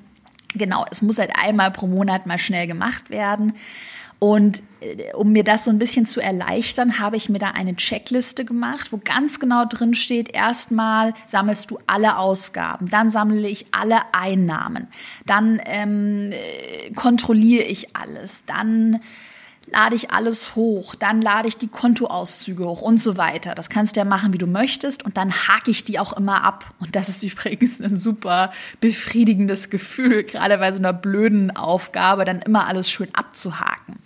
genau, 0.54 0.86
es 0.90 1.02
muss 1.02 1.18
halt 1.18 1.32
einmal 1.34 1.70
pro 1.72 1.86
Monat 1.86 2.26
mal 2.26 2.38
schnell 2.38 2.66
gemacht 2.66 3.10
werden. 3.10 3.52
Und 4.18 4.62
äh, 4.80 5.12
um 5.14 5.32
mir 5.32 5.44
das 5.44 5.64
so 5.64 5.70
ein 5.70 5.78
bisschen 5.78 6.06
zu 6.06 6.20
erleichtern, 6.20 6.98
habe 6.98 7.16
ich 7.16 7.28
mir 7.28 7.38
da 7.38 7.50
eine 7.50 7.76
Checkliste 7.76 8.44
gemacht, 8.44 8.92
wo 8.92 9.00
ganz 9.02 9.38
genau 9.38 9.64
drin 9.64 9.94
steht, 9.94 10.34
erstmal 10.34 11.14
sammelst 11.26 11.70
du 11.70 11.78
alle 11.86 12.18
Ausgaben, 12.18 12.86
dann 12.86 13.08
sammle 13.08 13.48
ich 13.48 13.66
alle 13.72 14.00
Einnahmen, 14.12 14.88
dann 15.26 15.60
ähm, 15.66 16.30
äh, 16.30 16.90
kontrolliere 16.94 17.64
ich 17.64 17.96
alles, 17.96 18.44
dann 18.44 19.00
lade 19.70 19.94
ich 19.94 20.10
alles 20.10 20.56
hoch, 20.56 20.94
dann 20.94 21.20
lade 21.20 21.48
ich 21.48 21.56
die 21.56 21.68
Kontoauszüge 21.68 22.64
hoch 22.64 22.80
und 22.80 22.98
so 22.98 23.16
weiter. 23.16 23.54
Das 23.54 23.68
kannst 23.68 23.96
du 23.96 24.00
ja 24.00 24.04
machen, 24.04 24.32
wie 24.32 24.38
du 24.38 24.46
möchtest 24.46 25.04
und 25.04 25.16
dann 25.16 25.32
hake 25.32 25.70
ich 25.70 25.84
die 25.84 25.98
auch 25.98 26.12
immer 26.12 26.44
ab. 26.44 26.72
Und 26.80 26.96
das 26.96 27.08
ist 27.08 27.22
übrigens 27.22 27.80
ein 27.80 27.96
super 27.96 28.52
befriedigendes 28.80 29.70
Gefühl, 29.70 30.22
gerade 30.24 30.58
bei 30.58 30.72
so 30.72 30.78
einer 30.78 30.92
blöden 30.92 31.54
Aufgabe, 31.56 32.24
dann 32.24 32.42
immer 32.42 32.66
alles 32.66 32.90
schön 32.90 33.08
abzuhaken. 33.14 33.96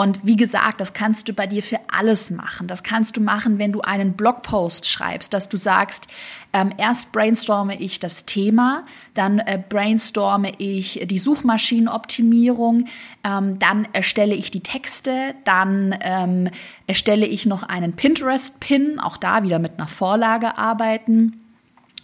Und 0.00 0.24
wie 0.24 0.36
gesagt, 0.36 0.80
das 0.80 0.94
kannst 0.94 1.28
du 1.28 1.34
bei 1.34 1.46
dir 1.46 1.62
für 1.62 1.78
alles 1.92 2.30
machen. 2.30 2.68
Das 2.68 2.82
kannst 2.82 3.18
du 3.18 3.20
machen, 3.20 3.58
wenn 3.58 3.70
du 3.70 3.82
einen 3.82 4.14
Blogpost 4.14 4.86
schreibst, 4.86 5.34
dass 5.34 5.50
du 5.50 5.58
sagst, 5.58 6.06
ähm, 6.54 6.70
erst 6.78 7.12
brainstorme 7.12 7.78
ich 7.78 8.00
das 8.00 8.24
Thema, 8.24 8.86
dann 9.12 9.40
äh, 9.40 9.62
brainstorme 9.68 10.52
ich 10.56 11.02
die 11.04 11.18
Suchmaschinenoptimierung, 11.18 12.86
ähm, 13.24 13.58
dann 13.58 13.88
erstelle 13.92 14.34
ich 14.34 14.50
die 14.50 14.62
Texte, 14.62 15.34
dann 15.44 15.94
ähm, 16.00 16.48
erstelle 16.86 17.26
ich 17.26 17.44
noch 17.44 17.62
einen 17.62 17.92
Pinterest-Pin, 17.92 19.00
auch 19.00 19.18
da 19.18 19.42
wieder 19.42 19.58
mit 19.58 19.74
einer 19.76 19.86
Vorlage 19.86 20.56
arbeiten. 20.56 21.42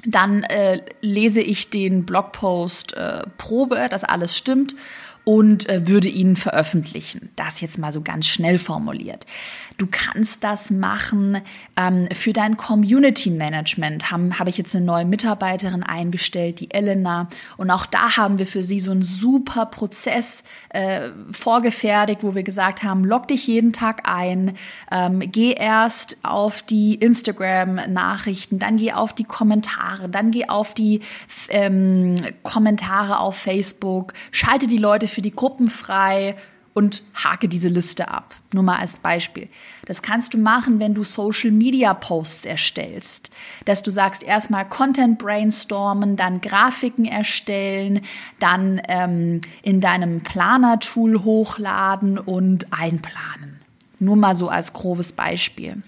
Dann 0.04 0.42
äh, 0.42 0.82
lese 1.00 1.40
ich 1.40 1.70
den 1.70 2.04
Blogpost 2.04 2.92
äh, 2.92 3.22
Probe, 3.38 3.88
dass 3.88 4.04
alles 4.04 4.36
stimmt 4.36 4.76
und 5.28 5.68
äh, 5.68 5.88
würde 5.88 6.08
ihn 6.08 6.36
veröffentlichen. 6.36 7.30
Das 7.34 7.60
jetzt 7.60 7.78
mal 7.78 7.92
so 7.92 8.00
ganz 8.00 8.26
schnell 8.26 8.58
formuliert. 8.58 9.26
Du 9.78 9.86
kannst 9.90 10.42
das 10.42 10.70
machen 10.70 11.42
ähm, 11.76 12.08
für 12.12 12.32
dein 12.32 12.56
Community 12.56 13.30
Management. 13.30 14.10
Habe 14.10 14.38
hab 14.38 14.48
ich 14.48 14.56
jetzt 14.56 14.74
eine 14.74 14.84
neue 14.84 15.04
Mitarbeiterin 15.04 15.82
eingestellt, 15.82 16.60
die 16.60 16.70
Elena. 16.70 17.28
Und 17.58 17.70
auch 17.70 17.84
da 17.84 18.16
haben 18.16 18.38
wir 18.38 18.46
für 18.46 18.62
sie 18.62 18.80
so 18.80 18.90
einen 18.90 19.02
super 19.02 19.66
Prozess 19.66 20.44
äh, 20.70 21.10
vorgefertigt, 21.30 22.22
wo 22.22 22.34
wir 22.34 22.42
gesagt 22.42 22.84
haben, 22.84 23.04
log 23.04 23.28
dich 23.28 23.46
jeden 23.46 23.74
Tag 23.74 24.08
ein, 24.08 24.56
ähm, 24.90 25.20
geh 25.20 25.52
erst 25.52 26.16
auf 26.22 26.62
die 26.62 26.94
Instagram-Nachrichten, 26.94 28.58
dann 28.58 28.78
geh 28.78 28.92
auf 28.92 29.12
die 29.12 29.24
Kommentare, 29.24 30.08
dann 30.08 30.30
geh 30.30 30.48
auf 30.48 30.72
die 30.72 31.00
ähm, 31.50 32.14
Kommentare 32.42 33.18
auf 33.18 33.36
Facebook, 33.36 34.14
schalte 34.30 34.66
die 34.66 34.78
Leute 34.78 35.06
für 35.06 35.20
die 35.20 35.32
Gruppen 35.32 35.68
frei 35.68 36.34
und 36.76 37.02
hake 37.14 37.48
diese 37.48 37.68
Liste 37.68 38.08
ab. 38.08 38.34
Nur 38.52 38.62
mal 38.62 38.76
als 38.76 38.98
Beispiel. 38.98 39.48
Das 39.86 40.02
kannst 40.02 40.34
du 40.34 40.38
machen, 40.38 40.78
wenn 40.78 40.92
du 40.92 41.04
Social 41.04 41.50
Media 41.50 41.94
Posts 41.94 42.44
erstellst. 42.44 43.30
Dass 43.64 43.82
du 43.82 43.90
sagst, 43.90 44.22
erstmal 44.22 44.68
Content 44.68 45.18
brainstormen, 45.18 46.16
dann 46.16 46.42
Grafiken 46.42 47.06
erstellen, 47.06 48.02
dann 48.40 48.82
ähm, 48.88 49.40
in 49.62 49.80
deinem 49.80 50.20
Planer-Tool 50.20 51.24
hochladen 51.24 52.18
und 52.18 52.70
einplanen. 52.74 53.62
Nur 53.98 54.16
mal 54.16 54.36
so 54.36 54.50
als 54.50 54.74
grobes 54.74 55.14
Beispiel. 55.14 55.82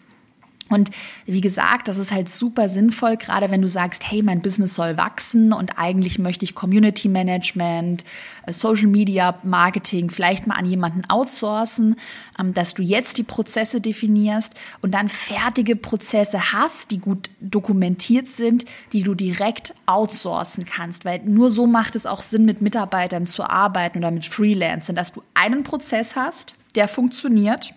Und 0.68 0.90
wie 1.26 1.40
gesagt, 1.40 1.88
das 1.88 1.98
ist 1.98 2.12
halt 2.12 2.28
super 2.28 2.68
sinnvoll, 2.68 3.16
gerade 3.16 3.50
wenn 3.50 3.62
du 3.62 3.68
sagst, 3.68 4.10
hey, 4.10 4.22
mein 4.22 4.42
Business 4.42 4.74
soll 4.74 4.96
wachsen 4.96 5.52
und 5.52 5.78
eigentlich 5.78 6.18
möchte 6.18 6.44
ich 6.44 6.54
Community 6.54 7.08
Management, 7.08 8.04
äh, 8.46 8.52
Social 8.52 8.88
Media 8.88 9.38
Marketing 9.42 10.10
vielleicht 10.10 10.46
mal 10.46 10.56
an 10.56 10.66
jemanden 10.66 11.04
outsourcen, 11.08 11.96
ähm, 12.38 12.52
dass 12.52 12.74
du 12.74 12.82
jetzt 12.82 13.18
die 13.18 13.22
Prozesse 13.22 13.80
definierst 13.80 14.54
und 14.82 14.92
dann 14.92 15.08
fertige 15.08 15.76
Prozesse 15.76 16.52
hast, 16.52 16.90
die 16.90 16.98
gut 16.98 17.30
dokumentiert 17.40 18.30
sind, 18.30 18.64
die 18.92 19.02
du 19.02 19.14
direkt 19.14 19.74
outsourcen 19.86 20.66
kannst, 20.66 21.04
weil 21.04 21.20
nur 21.24 21.50
so 21.50 21.66
macht 21.66 21.96
es 21.96 22.04
auch 22.04 22.20
Sinn, 22.20 22.44
mit 22.44 22.60
Mitarbeitern 22.60 23.26
zu 23.26 23.44
arbeiten 23.44 23.98
oder 23.98 24.10
mit 24.10 24.26
Freelancern, 24.26 24.96
dass 24.96 25.12
du 25.12 25.22
einen 25.34 25.62
Prozess 25.62 26.14
hast, 26.14 26.56
der 26.74 26.88
funktioniert 26.88 27.74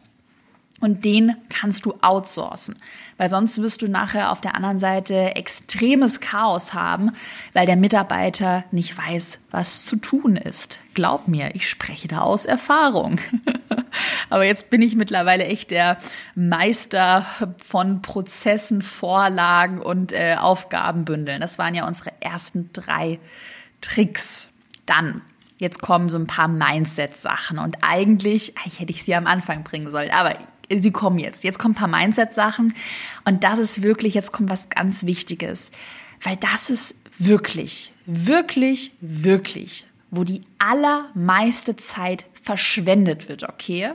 und 0.82 1.06
den 1.06 1.36
kannst 1.50 1.86
du 1.86 1.94
outsourcen, 2.02 2.76
weil 3.18 3.30
sonst 3.30 3.62
wirst 3.62 3.84
du 3.84 3.88
nachher 3.88 4.32
auf 4.32 4.42
der 4.42 4.56
anderen 4.56 4.80
Seite 4.80 5.36
extremes 5.36 6.20
Chaos 6.20 6.74
haben, 6.74 7.12
weil 7.54 7.68
der 7.68 7.78
Mitarbeiter 7.78 8.66
nicht 8.72 8.98
weiß, 8.98 9.42
was 9.52 9.86
zu 9.86 9.96
tun 9.96 10.36
ist. 10.36 10.80
Glaub 10.94 11.28
mir, 11.28 11.56
ich 11.56 11.70
spreche 11.70 12.08
da 12.08 12.22
aus 12.22 12.46
Erfahrung. 12.46 13.20
Aber 14.30 14.44
jetzt 14.44 14.70
bin 14.70 14.82
ich 14.82 14.96
mittlerweile 14.96 15.46
echt 15.46 15.72
der 15.72 15.98
Meister 16.36 17.26
von 17.58 18.02
Prozessen, 18.02 18.82
Vorlagen 18.82 19.80
und 19.80 20.14
äh, 20.14 20.36
Aufgabenbündeln. 20.40 21.42
Das 21.42 21.60
waren 21.60 21.76
ja 21.76 21.88
unsere 21.88 22.12
ersten 22.22 22.72
drei 22.74 23.20
Tricks. 23.82 24.50
Dann 24.86 25.22
Jetzt 25.62 25.84
kommen 25.84 26.10
so 26.10 26.18
ein 26.18 26.26
paar 26.26 26.48
Mindset-Sachen 26.48 27.60
und 27.60 27.78
eigentlich, 27.84 28.58
eigentlich 28.58 28.80
hätte 28.80 28.92
ich 28.92 29.04
sie 29.04 29.14
am 29.14 29.28
Anfang 29.28 29.64
bringen 29.64 29.92
sollen, 29.92 30.10
aber 30.10 30.36
sie 30.80 30.92
kommen 30.92 31.20
jetzt. 31.20 31.44
Jetzt 31.44 31.60
kommen 31.60 31.74
ein 31.74 31.78
paar 31.78 31.88
Mindset-Sachen 31.88 32.74
und 33.26 33.44
das 33.44 33.60
ist 33.60 33.84
wirklich, 33.84 34.14
jetzt 34.14 34.32
kommt 34.32 34.50
was 34.50 34.70
ganz 34.70 35.06
Wichtiges, 35.06 35.72
weil 36.24 36.38
das 36.38 36.70
ist 36.70 36.96
wirklich, 37.18 37.92
wirklich, 38.06 38.94
wirklich, 39.02 39.88
wo 40.10 40.24
die 40.24 40.44
allermeiste 40.60 41.76
Zeit 41.76 42.26
verschwendet 42.42 43.30
wird, 43.30 43.44
okay? 43.44 43.92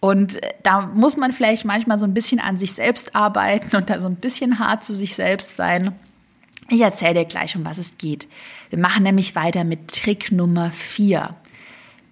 Und 0.00 0.42
äh, 0.42 0.54
da 0.62 0.80
muss 0.80 1.16
man 1.16 1.32
vielleicht 1.32 1.64
manchmal 1.64 1.98
so 1.98 2.06
ein 2.06 2.14
bisschen 2.14 2.40
an 2.40 2.56
sich 2.56 2.72
selbst 2.72 3.14
arbeiten 3.14 3.76
und 3.76 3.90
da 3.90 4.00
so 4.00 4.06
ein 4.06 4.16
bisschen 4.16 4.58
hart 4.58 4.82
zu 4.82 4.94
sich 4.94 5.14
selbst 5.14 5.56
sein. 5.56 5.92
Ich 6.68 6.80
erzähle 6.80 7.14
dir 7.14 7.24
gleich, 7.24 7.56
um 7.56 7.64
was 7.64 7.78
es 7.78 7.98
geht. 7.98 8.28
Wir 8.70 8.78
machen 8.78 9.02
nämlich 9.02 9.34
weiter 9.34 9.64
mit 9.64 9.88
Trick 9.88 10.32
Nummer 10.32 10.70
vier: 10.70 11.34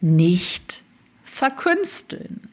Nicht 0.00 0.83
verkünsteln. 1.23 2.48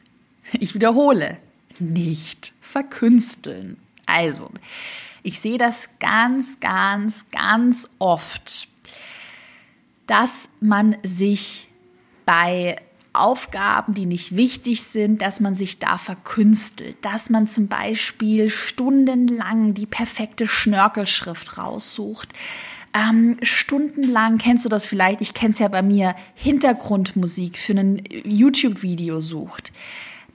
Ich 0.52 0.74
wiederhole, 0.74 1.38
nicht 1.78 2.52
verkünsteln. 2.60 3.76
Also, 4.06 4.50
Ich 5.22 5.40
sehe 5.40 5.58
das 5.58 5.88
ganz, 5.98 6.60
ganz, 6.60 7.26
ganz 7.32 7.90
oft, 7.98 8.68
dass 10.06 10.48
man 10.60 10.96
sich 11.02 11.68
bei 12.24 12.76
Aufgaben, 13.12 13.92
die 13.94 14.06
nicht 14.06 14.36
wichtig 14.36 14.84
sind, 14.84 15.22
dass 15.22 15.40
man 15.40 15.56
sich 15.56 15.80
da 15.80 15.98
verkünstelt, 15.98 16.96
dass 17.00 17.30
man 17.30 17.48
zum 17.48 17.66
Beispiel 17.66 18.50
stundenlang 18.50 19.74
die 19.74 19.86
perfekte 19.86 20.46
Schnörkelschrift 20.46 21.58
raussucht. 21.58 22.28
Ähm, 22.94 23.36
stundenlang, 23.42 24.38
kennst 24.38 24.64
du 24.64 24.68
das 24.68 24.86
vielleicht? 24.86 25.20
Ich 25.20 25.34
kenne 25.34 25.52
es 25.52 25.58
ja 25.58 25.68
bei 25.68 25.82
mir, 25.82 26.14
Hintergrundmusik 26.34 27.58
für 27.58 27.72
ein 27.72 28.02
YouTube-Video 28.24 29.20
sucht. 29.20 29.72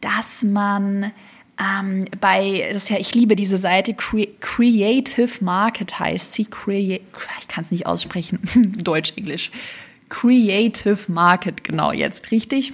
Dass 0.02 0.44
man 0.44 1.12
ähm, 1.60 2.06
bei, 2.20 2.70
das 2.74 2.90
ja, 2.90 2.98
ich 2.98 3.14
liebe 3.14 3.36
diese 3.36 3.58
Seite, 3.58 3.94
Cre 3.94 4.28
Creative 4.40 5.44
Market 5.44 6.00
heißt 6.00 6.34
sie, 6.34 6.46
Crea 6.46 7.00
ich 7.40 7.48
kann 7.48 7.64
es 7.64 7.72
nicht 7.72 7.86
aussprechen, 7.86 8.40
Deutsch, 8.78 9.14
Englisch. 9.16 9.52
Creative 10.10 11.12
Market, 11.12 11.64
genau 11.64 11.92
jetzt, 11.92 12.32
richtig? 12.32 12.74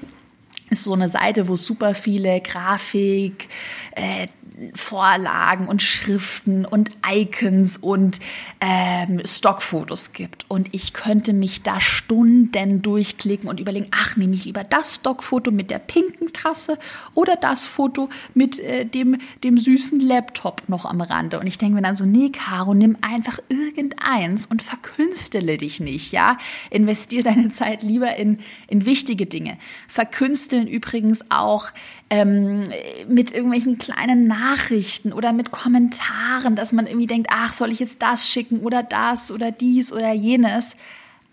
Ist 0.69 0.83
so 0.83 0.93
eine 0.93 1.07
Seite, 1.07 1.47
wo 1.47 1.55
super 1.55 1.93
viele 1.93 2.41
Grafik, 2.41 3.47
äh, 3.91 4.27
Vorlagen 4.73 5.67
und 5.67 5.81
Schriften 5.81 6.65
und 6.65 6.89
Icons 7.07 7.77
und 7.77 8.19
ähm, 8.59 9.21
Stockfotos 9.23 10.13
gibt. 10.13 10.45
Und 10.49 10.73
ich 10.73 10.93
könnte 10.93 11.33
mich 11.33 11.61
da 11.61 11.79
Stunden 11.79 12.81
durchklicken 12.81 13.49
und 13.49 13.59
überlegen, 13.59 13.87
ach, 13.91 14.15
nehme 14.17 14.33
ich 14.33 14.45
lieber 14.45 14.63
das 14.63 14.95
Stockfoto 14.95 15.51
mit 15.51 15.69
der 15.69 15.79
pinken 15.79 16.33
Trasse 16.33 16.79
oder 17.13 17.35
das 17.35 17.65
Foto 17.65 18.09
mit 18.33 18.59
äh, 18.59 18.85
dem, 18.85 19.19
dem 19.43 19.57
süßen 19.57 19.99
Laptop 19.99 20.63
noch 20.67 20.85
am 20.85 21.01
Rande. 21.01 21.39
Und 21.39 21.47
ich 21.47 21.57
denke 21.57 21.75
mir 21.75 21.81
dann 21.81 21.95
so, 21.95 22.05
nee, 22.05 22.29
Caro, 22.29 22.73
nimm 22.73 22.97
einfach 23.01 23.39
irgendeins 23.49 24.47
und 24.47 24.61
verkünstele 24.61 25.57
dich 25.57 25.79
nicht, 25.79 26.11
ja? 26.11 26.37
Investier 26.71 27.23
deine 27.23 27.49
Zeit 27.49 27.83
lieber 27.83 28.15
in, 28.15 28.39
in 28.67 28.85
wichtige 28.85 29.27
Dinge. 29.27 29.57
Verkünsteln 29.87 30.67
übrigens 30.67 31.25
auch 31.29 31.71
ähm, 32.09 32.63
mit 33.07 33.31
irgendwelchen 33.31 33.77
kleinen 33.77 34.27
Nachrichten 34.27 35.11
oder 35.11 35.33
mit 35.33 35.51
Kommentaren, 35.51 36.55
dass 36.55 36.71
man 36.71 36.87
irgendwie 36.87 37.07
denkt, 37.07 37.29
ach, 37.31 37.53
soll 37.53 37.71
ich 37.71 37.79
jetzt 37.79 38.01
das 38.01 38.29
schicken 38.29 38.59
oder 38.59 38.83
das 38.83 39.31
oder 39.31 39.51
dies 39.51 39.91
oder 39.91 40.13
jenes, 40.13 40.77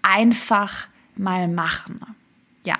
einfach 0.03 0.89
mal 1.17 1.47
machen. 1.49 2.01
Ja. 2.67 2.77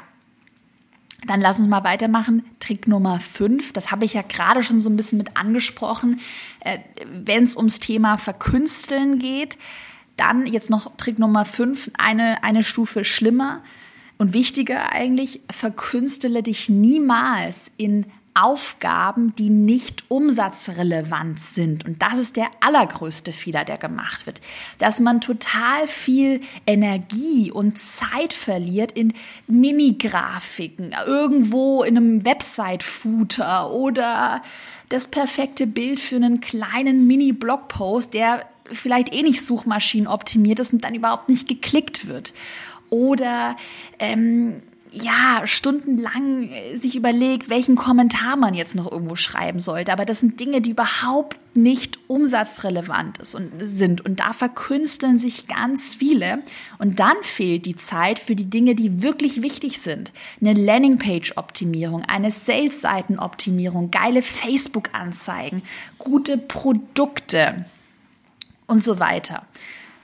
Dann 1.27 1.41
lass 1.41 1.61
uns 1.61 1.69
mal 1.69 1.85
weitermachen. 1.85 2.45
Trick 2.59 2.89
Nummer 2.89 3.21
5, 3.21 3.73
das 3.73 3.91
habe 3.91 4.05
ich 4.05 4.15
ja 4.15 4.23
gerade 4.23 4.63
schon 4.63 4.81
so 4.81 4.91
ein 4.91 4.97
bisschen 4.97 5.19
mit 5.19 5.37
angesprochen, 5.37 6.21
äh, 6.61 6.81
wenn 7.07 7.45
es 7.45 7.57
ums 7.57 7.79
Thema 7.79 8.19
Verkünsteln 8.19 9.19
geht. 9.21 9.57
Dann 10.17 10.47
jetzt 10.47 10.69
noch 10.69 10.97
Trick 10.97 11.19
Nummer 11.19 11.45
5, 11.45 11.93
eine, 11.97 12.43
eine 12.43 12.63
Stufe 12.65 13.05
schlimmer 13.05 13.63
und 14.19 14.33
wichtiger 14.33 14.93
eigentlich, 14.93 15.41
verkünstele 15.51 16.43
dich 16.43 16.69
niemals 16.69 17.71
in 17.77 18.07
Aufgaben, 18.35 19.35
die 19.37 19.49
nicht 19.49 20.05
umsatzrelevant 20.09 21.41
sind. 21.41 21.87
Und 21.87 22.03
das 22.03 22.19
ist 22.19 22.37
der 22.37 22.49
allergrößte 22.61 23.33
Fehler, 23.33 23.65
der 23.65 23.77
gemacht 23.77 24.27
wird. 24.27 24.41
Dass 24.79 24.99
man 24.99 25.21
total 25.21 25.87
viel 25.87 26.41
Energie 26.67 27.53
und 27.53 27.79
Zeit 27.79 28.33
verliert 28.33 28.91
in 28.91 29.13
Mini-Grafiken, 29.47 30.97
irgendwo 31.07 31.85
in 31.85 31.97
einem 31.97 32.25
Website-Footer 32.25 33.71
oder 33.71 34.43
das 34.89 35.07
perfekte 35.07 35.69
Bild 35.69 36.01
für 36.01 36.17
einen 36.17 36.41
kleinen 36.41 37.07
Mini-Blogpost, 37.07 38.15
der 38.15 38.47
vielleicht 38.73 39.15
eh 39.15 39.23
nicht 39.23 39.45
suchmaschinenoptimiert 39.45 40.59
ist 40.59 40.73
und 40.73 40.85
dann 40.85 40.95
überhaupt 40.95 41.29
nicht 41.29 41.47
geklickt 41.47 42.09
wird 42.09 42.33
oder 42.95 43.57
ähm, 43.99 44.63
ja, 44.93 45.43
stundenlang 45.45 46.49
äh, 46.51 46.77
sich 46.77 46.95
überlegt, 46.95 47.49
welchen 47.51 47.75
Kommentar 47.75 48.37
man 48.37 48.55
jetzt 48.55 48.77
noch 48.77 48.91
irgendwo 48.91 49.17
schreiben 49.17 49.59
sollte. 49.59 49.93
Aber 49.93 50.05
das 50.05 50.21
sind 50.21 50.39
Dinge, 50.39 50.61
die 50.61 50.71
überhaupt 50.71 51.37
nicht 51.55 51.99
umsatzrelevant 52.07 53.19
ist 53.19 53.35
und, 53.35 53.51
sind. 53.59 54.05
Und 54.05 54.21
da 54.21 54.33
verkünsteln 54.33 55.19
sich 55.19 55.49
ganz 55.49 55.97
viele. 55.97 56.43
Und 56.79 57.01
dann 57.01 57.17
fehlt 57.23 57.67
die 57.67 57.77
Zeit 57.77 58.21
für 58.21 58.37
die 58.37 58.49
Dinge, 58.49 58.77
die 58.77 59.03
wirklich 59.03 59.43
wichtig 59.43 59.81
sind. 59.81 60.13
Eine 60.41 60.55
Landingpage-Optimierung, 60.55 62.03
eine 62.03 62.31
Sales-Seiten-Optimierung, 62.31 63.91
geile 63.91 64.23
Facebook-Anzeigen, 64.23 65.63
gute 65.99 66.39
Produkte 66.39 67.65
und 68.67 68.85
so 68.85 69.01
weiter. 69.01 69.45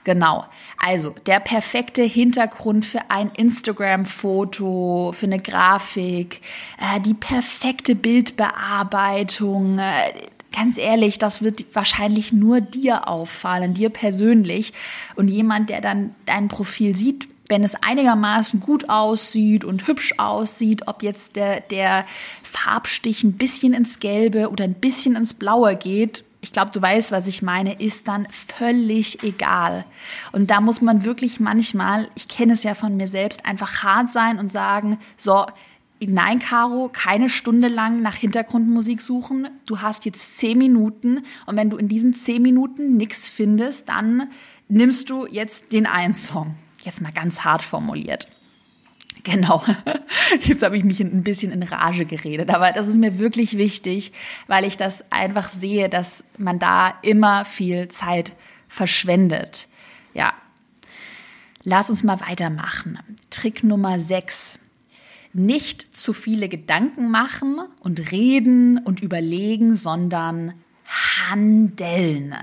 Genau. 0.03 0.45
Also 0.77 1.13
der 1.27 1.39
perfekte 1.39 2.01
Hintergrund 2.01 2.85
für 2.85 3.09
ein 3.09 3.29
Instagram-Foto, 3.35 5.11
für 5.13 5.25
eine 5.27 5.39
Grafik, 5.39 6.41
äh, 6.79 6.99
die 6.99 7.13
perfekte 7.13 7.93
Bildbearbeitung. 7.93 9.77
Äh, 9.77 10.13
ganz 10.51 10.77
ehrlich, 10.77 11.19
das 11.19 11.43
wird 11.43 11.65
wahrscheinlich 11.73 12.33
nur 12.33 12.61
dir 12.61 13.07
auffallen, 13.07 13.75
dir 13.75 13.89
persönlich. 13.89 14.73
Und 15.15 15.27
jemand, 15.27 15.69
der 15.69 15.81
dann 15.81 16.15
dein 16.25 16.47
Profil 16.47 16.95
sieht, 16.95 17.27
wenn 17.47 17.63
es 17.63 17.75
einigermaßen 17.75 18.61
gut 18.61 18.89
aussieht 18.89 19.65
und 19.65 19.85
hübsch 19.85 20.13
aussieht, 20.17 20.87
ob 20.87 21.03
jetzt 21.03 21.35
der, 21.35 21.59
der 21.59 22.05
Farbstich 22.43 23.23
ein 23.23 23.33
bisschen 23.33 23.73
ins 23.73 23.99
Gelbe 23.99 24.49
oder 24.49 24.63
ein 24.63 24.73
bisschen 24.73 25.15
ins 25.15 25.33
Blaue 25.33 25.75
geht, 25.75 26.23
ich 26.41 26.51
glaube, 26.51 26.71
du 26.71 26.81
weißt, 26.81 27.11
was 27.11 27.27
ich 27.27 27.43
meine, 27.43 27.79
ist 27.79 28.07
dann 28.07 28.27
völlig 28.31 29.23
egal. 29.23 29.85
Und 30.31 30.49
da 30.49 30.59
muss 30.59 30.81
man 30.81 31.05
wirklich 31.05 31.39
manchmal, 31.39 32.09
ich 32.15 32.27
kenne 32.27 32.53
es 32.53 32.63
ja 32.63 32.73
von 32.73 32.97
mir 32.97 33.07
selbst, 33.07 33.45
einfach 33.45 33.83
hart 33.83 34.11
sein 34.11 34.39
und 34.39 34.51
sagen, 34.51 34.97
so, 35.17 35.45
nein, 35.99 36.39
Caro, 36.39 36.89
keine 36.91 37.29
Stunde 37.29 37.67
lang 37.67 38.01
nach 38.01 38.15
Hintergrundmusik 38.15 39.01
suchen. 39.01 39.49
Du 39.67 39.81
hast 39.81 40.05
jetzt 40.05 40.35
zehn 40.37 40.57
Minuten 40.57 41.23
und 41.45 41.57
wenn 41.57 41.69
du 41.69 41.77
in 41.77 41.87
diesen 41.87 42.15
zehn 42.15 42.41
Minuten 42.41 42.97
nichts 42.97 43.29
findest, 43.29 43.89
dann 43.89 44.29
nimmst 44.67 45.11
du 45.11 45.27
jetzt 45.27 45.71
den 45.71 45.85
einen 45.85 46.15
Song. 46.15 46.55
Jetzt 46.81 47.01
mal 47.01 47.11
ganz 47.11 47.41
hart 47.41 47.61
formuliert. 47.61 48.27
Genau. 49.23 49.63
Jetzt 50.39 50.63
habe 50.63 50.77
ich 50.77 50.83
mich 50.83 50.99
ein 50.99 51.23
bisschen 51.23 51.51
in 51.51 51.61
Rage 51.61 52.05
geredet, 52.05 52.49
aber 52.49 52.71
das 52.71 52.87
ist 52.87 52.97
mir 52.97 53.19
wirklich 53.19 53.57
wichtig, 53.57 54.13
weil 54.47 54.65
ich 54.65 54.77
das 54.77 55.11
einfach 55.11 55.49
sehe, 55.49 55.89
dass 55.89 56.23
man 56.37 56.57
da 56.57 56.95
immer 57.03 57.45
viel 57.45 57.87
Zeit 57.89 58.33
verschwendet. 58.67 59.67
Ja. 60.13 60.33
Lass 61.63 61.91
uns 61.91 62.03
mal 62.03 62.19
weitermachen. 62.21 62.97
Trick 63.29 63.63
Nummer 63.63 63.99
6. 63.99 64.57
Nicht 65.33 65.95
zu 65.95 66.13
viele 66.13 66.49
Gedanken 66.49 67.11
machen 67.11 67.59
und 67.79 68.11
reden 68.11 68.79
und 68.79 69.01
überlegen, 69.01 69.75
sondern 69.75 70.55
handeln 71.29 72.35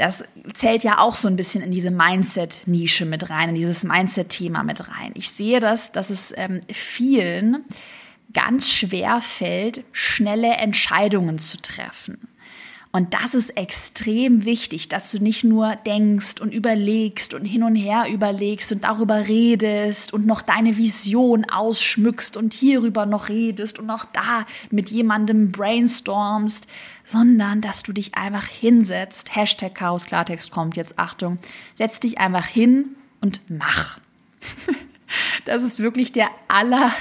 das 0.00 0.24
zählt 0.54 0.82
ja 0.82 0.98
auch 0.98 1.14
so 1.14 1.28
ein 1.28 1.36
bisschen 1.36 1.62
in 1.62 1.70
diese 1.70 1.90
Mindset-Nische 1.90 3.04
mit 3.04 3.28
rein, 3.28 3.50
in 3.50 3.54
dieses 3.54 3.84
Mindset-Thema 3.84 4.62
mit 4.62 4.88
rein. 4.88 5.12
Ich 5.14 5.30
sehe 5.30 5.60
das, 5.60 5.92
dass 5.92 6.08
es 6.08 6.32
ähm, 6.38 6.60
vielen 6.72 7.64
ganz 8.32 8.70
schwer 8.70 9.20
fällt, 9.20 9.84
schnelle 9.92 10.54
Entscheidungen 10.54 11.38
zu 11.38 11.60
treffen. 11.60 12.28
Und 12.92 13.14
das 13.14 13.34
ist 13.34 13.50
extrem 13.50 14.44
wichtig, 14.44 14.88
dass 14.88 15.12
du 15.12 15.22
nicht 15.22 15.44
nur 15.44 15.76
denkst 15.76 16.40
und 16.40 16.52
überlegst 16.52 17.34
und 17.34 17.44
hin 17.44 17.62
und 17.62 17.76
her 17.76 18.06
überlegst 18.10 18.72
und 18.72 18.82
darüber 18.82 19.28
redest 19.28 20.12
und 20.12 20.26
noch 20.26 20.42
deine 20.42 20.76
Vision 20.76 21.48
ausschmückst 21.48 22.36
und 22.36 22.52
hierüber 22.52 23.06
noch 23.06 23.28
redest 23.28 23.78
und 23.78 23.86
noch 23.86 24.06
da 24.06 24.44
mit 24.72 24.90
jemandem 24.90 25.52
brainstormst, 25.52 26.66
sondern 27.04 27.60
dass 27.60 27.84
du 27.84 27.92
dich 27.92 28.16
einfach 28.16 28.46
hinsetzt. 28.46 29.36
Hashtag 29.36 29.76
Chaos 29.76 30.06
Klartext 30.06 30.50
kommt 30.50 30.76
jetzt, 30.76 30.98
Achtung. 30.98 31.38
Setz 31.76 32.00
dich 32.00 32.18
einfach 32.18 32.46
hin 32.46 32.96
und 33.20 33.40
mach. 33.48 33.98
Das 35.44 35.64
ist 35.64 35.80
wirklich 35.80 36.12
der 36.12 36.28
aller, 36.46 36.92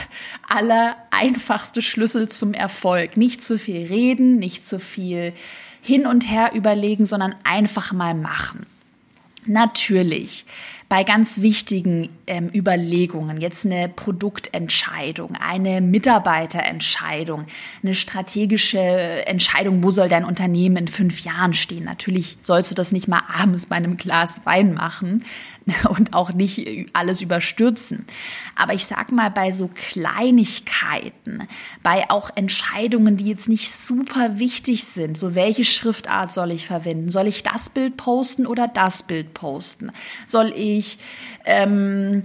aller 0.47 0.95
einfachste 1.11 1.83
Schlüssel 1.83 2.27
zum 2.27 2.55
Erfolg. 2.55 3.17
Nicht 3.17 3.43
zu 3.43 3.59
viel 3.59 3.85
reden, 3.85 4.39
nicht 4.39 4.67
zu 4.67 4.79
viel 4.79 5.33
hin 5.81 6.05
und 6.05 6.29
her 6.29 6.51
überlegen, 6.53 7.05
sondern 7.05 7.35
einfach 7.43 7.91
mal 7.91 8.13
machen. 8.13 8.65
Natürlich 9.45 10.45
bei 10.89 11.03
ganz 11.03 11.41
wichtigen 11.41 12.09
ähm, 12.25 12.47
Überlegungen, 12.53 13.39
jetzt 13.39 13.63
eine 13.63 13.89
Produktentscheidung, 13.89 15.35
eine 15.35 15.81
Mitarbeiterentscheidung, 15.81 17.45
eine 17.83 17.93
strategische 17.93 18.79
Entscheidung, 18.79 19.83
wo 19.83 19.91
soll 19.91 20.09
dein 20.09 20.25
Unternehmen 20.25 20.77
in 20.77 20.87
fünf 20.87 21.21
Jahren 21.21 21.53
stehen. 21.53 21.85
Natürlich 21.85 22.37
sollst 22.41 22.71
du 22.71 22.75
das 22.75 22.91
nicht 22.91 23.07
mal 23.07 23.21
abends 23.39 23.67
bei 23.67 23.75
einem 23.75 23.97
Glas 23.97 24.47
Wein 24.47 24.73
machen, 24.73 25.23
und 25.89 26.13
auch 26.13 26.33
nicht 26.33 26.87
alles 26.93 27.21
überstürzen. 27.21 28.05
Aber 28.55 28.73
ich 28.73 28.85
sag 28.85 29.11
mal, 29.11 29.29
bei 29.29 29.51
so 29.51 29.69
Kleinigkeiten, 29.73 31.47
bei 31.83 32.09
auch 32.09 32.29
Entscheidungen, 32.35 33.17
die 33.17 33.25
jetzt 33.25 33.49
nicht 33.49 33.71
super 33.71 34.39
wichtig 34.39 34.83
sind, 34.85 35.17
so 35.17 35.35
welche 35.35 35.65
Schriftart 35.65 36.33
soll 36.33 36.51
ich 36.51 36.67
verwenden? 36.67 37.09
Soll 37.09 37.27
ich 37.27 37.43
das 37.43 37.69
Bild 37.69 37.97
posten 37.97 38.45
oder 38.45 38.67
das 38.67 39.03
Bild 39.03 39.33
posten? 39.33 39.91
Soll 40.25 40.53
ich, 40.55 40.78
ähm, 41.45 42.21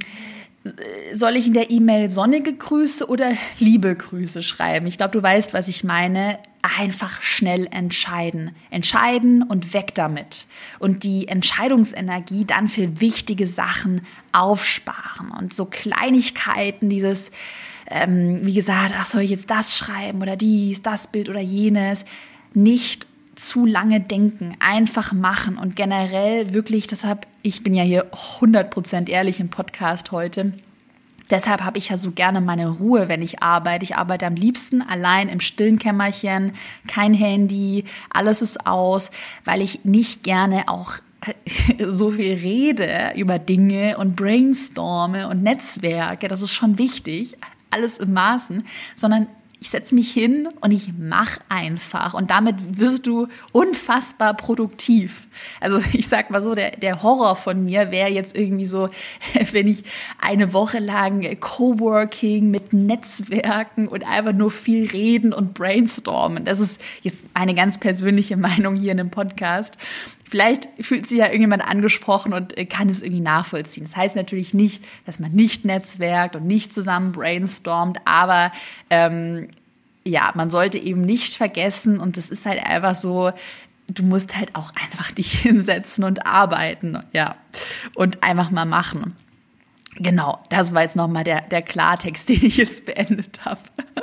soll 1.13 1.37
ich 1.37 1.47
in 1.47 1.53
der 1.53 1.71
E-Mail 1.71 2.11
sonnige 2.11 2.55
Grüße 2.55 3.07
oder 3.07 3.33
liebe 3.59 3.95
Grüße 3.95 4.43
schreiben? 4.43 4.87
Ich 4.87 4.97
glaube, 4.97 5.13
du 5.13 5.23
weißt, 5.23 5.53
was 5.53 5.69
ich 5.69 5.85
meine 5.85 6.39
einfach 6.63 7.21
schnell 7.21 7.69
entscheiden. 7.71 8.57
Entscheiden 8.71 9.43
und 9.43 9.75
weg 9.75 9.95
damit. 9.95 10.47
Und 10.79 11.05
die 11.05 11.29
Entscheidungsenergie 11.29 12.47
dann 12.47 12.69
für 12.69 13.01
wichtige 13.01 13.47
Sachen 13.47 14.01
aufsparen. 14.33 15.31
Und 15.31 15.53
so 15.53 15.67
Kleinigkeiten, 15.67 16.89
dieses, 16.89 17.31
ähm, 17.91 18.41
wie 18.43 18.55
gesagt, 18.55 18.95
ach, 18.97 19.05
soll 19.05 19.23
ich 19.23 19.31
jetzt 19.31 19.51
das 19.51 19.77
schreiben 19.77 20.23
oder 20.23 20.37
dies, 20.37 20.81
das 20.81 21.09
Bild 21.09 21.29
oder 21.29 21.41
jenes, 21.41 22.07
nicht 22.55 23.07
zu 23.37 23.67
lange 23.67 24.01
denken, 24.01 24.57
einfach 24.61 25.13
machen 25.13 25.59
und 25.59 25.77
generell 25.77 26.55
wirklich, 26.55 26.87
deshalb, 26.87 27.27
ich 27.43 27.63
bin 27.63 27.75
ja 27.75 27.83
hier 27.83 28.11
100% 28.13 29.09
ehrlich 29.09 29.41
im 29.41 29.49
Podcast 29.49 30.13
heute, 30.13 30.53
Deshalb 31.31 31.63
habe 31.63 31.79
ich 31.79 31.89
ja 31.89 31.97
so 31.97 32.11
gerne 32.13 32.41
meine 32.41 32.69
Ruhe, 32.69 33.09
wenn 33.09 33.23
ich 33.23 33.43
arbeite. 33.43 33.85
Ich 33.85 33.97
arbeite 33.97 34.27
am 34.27 34.35
liebsten 34.35 34.83
allein 34.83 35.29
im 35.29 35.41
stillen 35.41 35.79
Kämmerchen, 35.79 36.53
kein 36.87 37.15
Handy, 37.15 37.85
alles 38.11 38.43
ist 38.43 38.67
aus, 38.67 39.11
weil 39.45 39.63
ich 39.63 39.85
nicht 39.85 40.23
gerne 40.23 40.69
auch 40.69 40.93
so 41.89 42.11
viel 42.11 42.35
rede 42.35 43.13
über 43.17 43.39
Dinge 43.39 43.97
und 43.97 44.17
brainstorme 44.17 45.29
und 45.29 45.43
Netzwerke. 45.43 46.29
Das 46.29 46.43
ist 46.43 46.53
schon 46.53 46.79
wichtig, 46.79 47.37
alles 47.71 47.99
im 47.99 48.13
Maßen, 48.13 48.65
sondern 48.95 49.27
ich 49.65 49.71
setze 49.71 49.95
mich 49.95 50.13
hin 50.13 50.47
und 50.61 50.73
ich 50.73 50.93
mache 50.93 51.41
einfach 51.49 52.13
und 52.13 52.31
damit 52.31 52.79
wirst 52.79 53.07
du 53.07 53.29
unfassbar 53.51 54.35
produktiv. 54.35 55.27
Also 55.61 55.81
ich 55.93 56.09
sag 56.09 56.31
mal 56.31 56.43
so, 56.43 56.55
der, 56.55 56.73
der 56.73 57.03
Horror 57.03 57.37
von 57.37 57.65
mir 57.65 57.91
wäre 57.91 58.11
jetzt 58.11 58.37
irgendwie 58.37 58.67
so, 58.67 58.89
wenn 59.53 59.69
ich 59.69 59.85
eine 60.21 60.53
Woche 60.53 60.79
lang 60.79 61.39
Coworking 61.41 62.51
mit 62.51 62.73
Netzwerken 62.73 63.89
und 63.89 64.07
einfach 64.07 64.33
nur 64.33 64.51
viel 64.51 64.89
reden 64.89 65.33
und 65.33 65.55
brainstormen. 65.55 66.45
Das 66.45 66.61
ist 66.61 66.81
jetzt 67.03 67.25
eine 67.35 67.55
ganz 67.55 67.79
persönliche 67.79 68.37
Meinung 68.45 68.77
hier 68.77 68.93
in 68.93 68.99
dem 68.99 69.11
Podcast. 69.11 69.77
Vielleicht 70.29 70.69
fühlt 70.81 71.07
sich 71.07 71.19
ja 71.19 71.27
irgendjemand 71.27 71.65
angesprochen 71.65 72.33
und 72.33 72.57
äh, 72.59 72.65
kann 72.65 72.89
es 72.89 73.03
irgendwie 73.03 73.23
nachvollziehen. 73.23 73.85
Das 73.85 73.95
heißt 73.95 74.17
natürlich 74.17 74.55
nicht, 74.55 74.83
dass 75.07 75.21
man 75.21 75.33
nicht 75.33 75.65
netzwerkt 75.65 76.35
und 76.35 76.47
nicht 76.47 76.73
zusammen 76.73 77.13
brainstormt, 77.13 77.99
aber 78.05 78.53
ähm, 78.91 79.49
ja, 80.07 80.33
man 80.35 80.51
sollte 80.51 80.79
eben 80.79 81.03
nicht 81.03 81.35
vergessen 81.35 81.99
und 81.99 82.17
das 82.17 82.31
ist 82.31 82.47
halt 82.47 82.65
einfach 82.65 82.95
so, 82.95 83.33
du 83.89 84.03
musst 84.03 84.37
halt 84.37 84.55
auch 84.55 84.73
einfach 84.75 85.13
dich 85.13 85.33
hinsetzen 85.41 86.05
und 86.05 86.27
arbeiten, 86.27 87.03
ja, 87.13 87.37
und 87.95 88.23
einfach 88.23 88.51
mal 88.51 88.65
machen. 88.65 89.17
Genau, 89.97 90.43
das 90.49 90.75
war 90.75 90.83
jetzt 90.83 90.97
nochmal 90.97 91.23
der, 91.23 91.43
der 91.43 91.63
Klartext, 91.63 92.29
den 92.29 92.45
ich 92.45 92.57
jetzt 92.57 92.87
beendet 92.87 93.45
habe. 93.45 93.61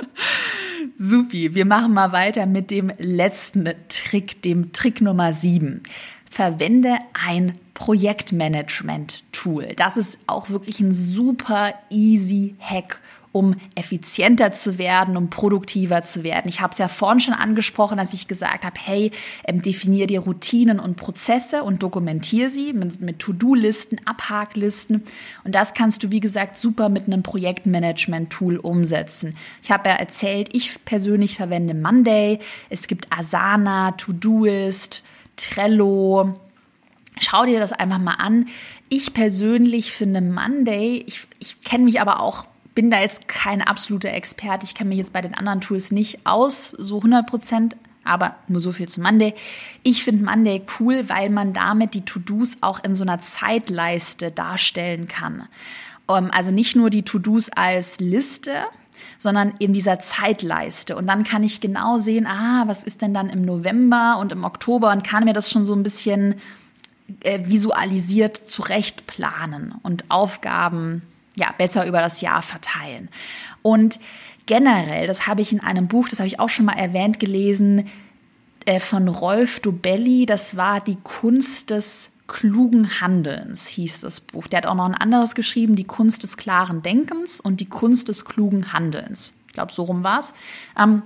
Supi, 0.98 1.54
wir 1.54 1.66
machen 1.66 1.94
mal 1.94 2.12
weiter 2.12 2.46
mit 2.46 2.72
dem 2.72 2.92
letzten 2.98 3.70
Trick, 3.90 4.42
dem 4.42 4.72
Trick 4.72 5.02
Nummer 5.02 5.34
sieben 5.34 5.84
verwende 6.32 6.98
ein 7.14 7.52
Projektmanagement-Tool. 7.74 9.74
Das 9.76 9.98
ist 9.98 10.18
auch 10.28 10.50
wirklich 10.50 10.80
ein 10.80 10.94
super 10.94 11.74
easy 11.90 12.56
Hack, 12.58 13.02
um 13.32 13.56
effizienter 13.76 14.52
zu 14.52 14.78
werden, 14.78 15.16
um 15.16 15.30
produktiver 15.30 16.04
zu 16.04 16.24
werden. 16.24 16.50
Ich 16.50 16.60
habe 16.60 16.72
es 16.72 16.78
ja 16.78 16.88
vorhin 16.88 17.22
schon 17.22 17.34
angesprochen, 17.34 17.98
dass 17.98 18.14
ich 18.14 18.28
gesagt 18.28 18.66
habe, 18.66 18.76
hey, 18.84 19.12
ähm, 19.46 19.62
definier 19.62 20.08
dir 20.08 20.20
Routinen 20.20 20.80
und 20.80 20.98
Prozesse 20.98 21.64
und 21.64 21.82
dokumentier 21.82 22.50
sie 22.50 22.74
mit, 22.74 23.00
mit 23.00 23.20
To-Do-Listen, 23.20 24.02
Abhaklisten. 24.06 25.04
Und 25.44 25.56
das 25.56 25.74
kannst 25.74 26.04
du, 26.04 26.12
wie 26.12 26.20
gesagt, 26.20 26.58
super 26.58 26.90
mit 26.90 27.08
einem 27.08 27.24
Projektmanagement-Tool 27.24 28.58
umsetzen. 28.58 29.36
Ich 29.64 29.72
habe 29.72 29.90
ja 29.90 29.96
erzählt, 29.96 30.50
ich 30.54 30.84
persönlich 30.84 31.38
verwende 31.38 31.74
Monday. 31.74 32.40
Es 32.70 32.88
gibt 32.88 33.08
Asana, 33.12 33.92
To-Doist, 33.92 35.04
Trello. 35.38 36.38
Schau 37.20 37.46
dir 37.46 37.60
das 37.60 37.72
einfach 37.72 38.00
mal 38.00 38.16
an. 38.16 38.48
Ich 38.90 39.14
persönlich 39.14 39.94
finde 39.94 40.20
Monday, 40.22 41.04
ich, 41.08 41.28
ich 41.40 41.62
kenne 41.62 41.86
mich 41.86 42.02
aber 42.02 42.20
auch, 42.20 42.46
bin 42.74 42.90
da 42.90 43.00
jetzt 43.00 43.28
kein 43.28 43.62
absoluter 43.62 44.12
Experte. 44.12 44.66
Ich 44.66 44.76
kenne 44.76 44.90
mich 44.90 44.98
jetzt 44.98 45.14
bei 45.14 45.22
den 45.22 45.34
anderen 45.34 45.62
Tools 45.62 45.92
nicht 45.92 46.26
aus, 46.26 46.70
so 46.70 46.98
100 46.98 47.28
Prozent. 47.28 47.76
Aber 48.04 48.36
nur 48.48 48.62
so 48.62 48.72
viel 48.72 48.90
zu 48.90 49.00
Monday. 49.00 49.36
Ich 49.84 50.04
finde 50.04 50.26
Monday 50.26 50.64
cool, 50.80 51.08
weil 51.08 51.30
man 51.30 51.54
damit 51.54 51.94
die 51.94 52.02
To-Dos 52.02 52.58
auch 52.62 52.84
in 52.84 52.96
so 52.96 53.04
einer 53.04 53.22
Zeitleiste 53.22 54.32
darstellen 54.32 55.08
kann. 55.08 55.48
Ähm, 56.10 56.32
also 56.32 56.50
nicht 56.50 56.76
nur 56.76 56.90
die 56.90 57.04
To-Dos 57.04 57.50
als 57.50 58.00
Liste, 58.00 58.64
sondern 59.20 59.54
in 59.60 59.72
dieser 59.72 60.00
Zeitleiste. 60.00 60.96
Und 60.96 61.06
dann 61.06 61.24
kann 61.24 61.44
ich 61.44 61.62
genau 61.62 62.00
sehen, 62.00 62.26
ah, 62.26 62.64
was 62.66 62.84
ist 62.84 63.04
denn 63.04 63.14
dann 63.14 63.30
im 63.30 63.44
November 63.44 64.18
und 64.20 64.32
im 64.32 64.44
Oktober 64.44 64.92
und 64.92 65.04
kann 65.04 65.26
mir 65.26 65.34
das 65.34 65.52
schon 65.52 65.64
so 65.64 65.74
ein 65.74 65.84
bisschen 65.84 66.36
äh, 67.24 67.42
visualisiert 67.44 68.38
zurecht 68.48 69.06
planen 69.06 69.76
und 69.84 70.06
Aufgaben 70.10 71.04
ja 71.36 71.54
besser 71.58 71.86
über 71.86 72.02
das 72.02 72.22
Jahr 72.22 72.42
verteilen. 72.42 73.10
Und 73.62 74.00
generell, 74.46 75.08
das 75.08 75.28
habe 75.28 75.42
ich 75.42 75.52
in 75.52 75.62
einem 75.62 75.88
Buch, 75.88 76.10
das 76.10 76.20
habe 76.20 76.28
ich 76.28 76.40
auch 76.40 76.50
schon 76.50 76.66
mal 76.66 76.78
erwähnt 76.78 77.20
gelesen, 77.20 77.90
äh, 78.66 78.80
von 78.80 79.08
Rolf 79.08 79.60
Dobelli, 79.60 80.26
das 80.26 80.56
war 80.58 80.82
die 80.82 80.98
Kunst 81.04 81.70
des 81.70 82.12
klugen 82.28 83.02
Handelns, 83.02 83.68
hieß 83.68 84.02
das 84.02 84.22
Buch. 84.22 84.48
Der 84.48 84.58
hat 84.58 84.66
auch 84.66 84.76
noch 84.76 84.86
ein 84.86 84.96
anderes 84.96 85.36
geschrieben, 85.36 85.76
die 85.76 85.84
Kunst 85.84 86.24
des 86.24 86.38
klaren 86.38 86.82
Denkens 86.82 87.42
und 87.42 87.60
die 87.60 87.68
Kunst 87.68 88.08
des 88.08 88.24
klugen 88.24 88.72
Handelns. 88.72 89.34
Ich 89.48 89.54
glaube, 89.54 89.74
so 89.74 89.84
rum 89.84 90.04
war's. 90.04 90.34
Ähm, 90.80 91.04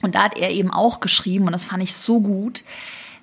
und 0.00 0.14
da 0.14 0.24
hat 0.24 0.38
er 0.38 0.50
eben 0.50 0.70
auch 0.70 1.00
geschrieben, 1.00 1.46
und 1.46 1.52
das 1.52 1.64
fand 1.64 1.82
ich 1.82 1.94
so 1.94 2.20
gut, 2.20 2.64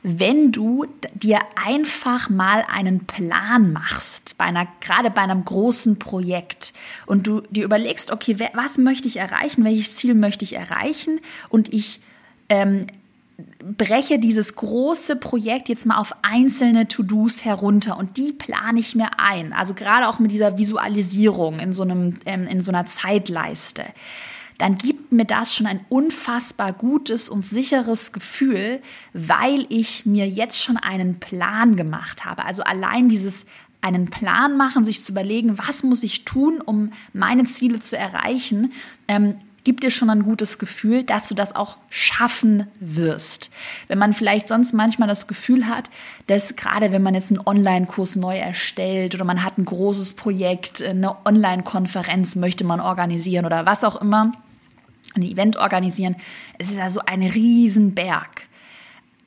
wenn 0.04 0.52
du 0.52 0.86
dir 1.14 1.40
einfach 1.56 2.30
mal 2.30 2.66
einen 2.72 3.06
Plan 3.06 3.72
machst, 3.72 4.38
bei 4.38 4.46
einer, 4.46 4.68
gerade 4.80 5.12
bei 5.12 5.22
einem 5.22 5.46
großen 5.46 6.00
Projekt 6.00 6.74
und 7.06 7.28
du 7.28 7.42
dir 7.50 7.64
überlegst, 7.64 8.12
okay, 8.12 8.38
was 8.54 8.78
möchte 8.78 9.08
ich 9.08 9.18
erreichen, 9.18 9.64
welches 9.64 9.96
Ziel 9.96 10.16
möchte 10.16 10.44
ich 10.44 10.54
erreichen 10.54 11.20
und 11.50 11.72
ich 11.72 12.02
ähm, 12.50 12.88
breche 13.78 14.20
dieses 14.20 14.56
große 14.56 15.16
Projekt 15.16 15.70
jetzt 15.70 15.86
mal 15.86 15.98
auf 15.98 16.16
einzelne 16.24 16.88
To-Dos 16.88 17.46
herunter 17.46 17.98
und 17.98 18.18
die 18.18 18.32
plane 18.32 18.80
ich 18.80 18.96
mir 18.96 19.10
ein. 19.20 19.54
Also 19.54 19.74
gerade 19.74 20.08
auch 20.08 20.20
mit 20.20 20.32
dieser 20.32 20.58
Visualisierung 20.58 21.60
in 21.60 21.74
so 21.74 21.84
einem, 21.84 22.18
ähm, 22.26 22.48
in 22.48 22.62
so 22.62 22.72
einer 22.72 22.86
Zeitleiste. 22.86 23.84
Dann 24.62 24.78
gibt 24.78 25.12
mir 25.12 25.26
das 25.26 25.56
schon 25.56 25.66
ein 25.66 25.80
unfassbar 25.90 26.72
gutes 26.72 27.30
und 27.30 27.44
sicheres 27.44 28.14
Gefühl, 28.14 28.80
weil 29.12 29.66
ich 29.70 30.06
mir 30.06 30.30
jetzt 30.30 30.62
schon 30.62 30.78
einen 30.78 31.20
Plan 31.20 31.76
gemacht 31.76 32.26
habe. 32.26 32.46
Also 32.46 32.62
allein 32.62 33.10
dieses 33.10 33.48
einen 33.82 34.12
Plan 34.12 34.58
machen, 34.58 34.86
sich 34.86 35.02
zu 35.02 35.14
überlegen, 35.14 35.58
was 35.58 35.82
muss 35.82 36.04
ich 36.04 36.26
tun, 36.26 36.62
um 36.64 36.92
meine 37.12 37.46
Ziele 37.46 37.80
zu 37.80 37.98
erreichen, 37.98 38.72
ähm, 39.08 39.34
gibt 39.64 39.82
dir 39.82 39.90
schon 39.90 40.12
ein 40.12 40.22
gutes 40.22 40.60
Gefühl, 40.60 41.04
dass 41.04 41.28
du 41.28 41.34
das 41.34 41.56
auch 41.56 41.78
schaffen 41.90 42.68
wirst. 42.80 43.50
Wenn 43.88 43.98
man 43.98 44.14
vielleicht 44.14 44.48
sonst 44.48 44.74
manchmal 44.74 45.08
das 45.08 45.26
Gefühl 45.26 45.66
hat, 45.66 45.90
dass 46.28 46.56
gerade 46.56 46.92
wenn 46.92 47.02
man 47.02 47.16
jetzt 47.16 47.32
einen 47.32 47.42
Online-Kurs 47.44 48.16
neu 48.16 48.38
erstellt 48.38 49.16
oder 49.16 49.26
man 49.26 49.44
hat 49.44 49.58
ein 49.58 49.66
großes 49.66 50.14
Projekt, 50.14 50.84
eine 50.84 51.16
Online-Konferenz 51.26 52.36
möchte 52.36 52.64
man 52.64 52.80
organisieren 52.80 53.48
oder 53.48 53.66
was 53.66 53.84
auch 53.84 54.00
immer, 54.00 54.34
ein 55.16 55.24
Event 55.24 55.58
organisieren, 55.58 56.16
es 56.58 56.72
ist 56.72 56.80
also 56.80 57.02
ein 57.06 57.24
Riesenberg. 57.24 58.48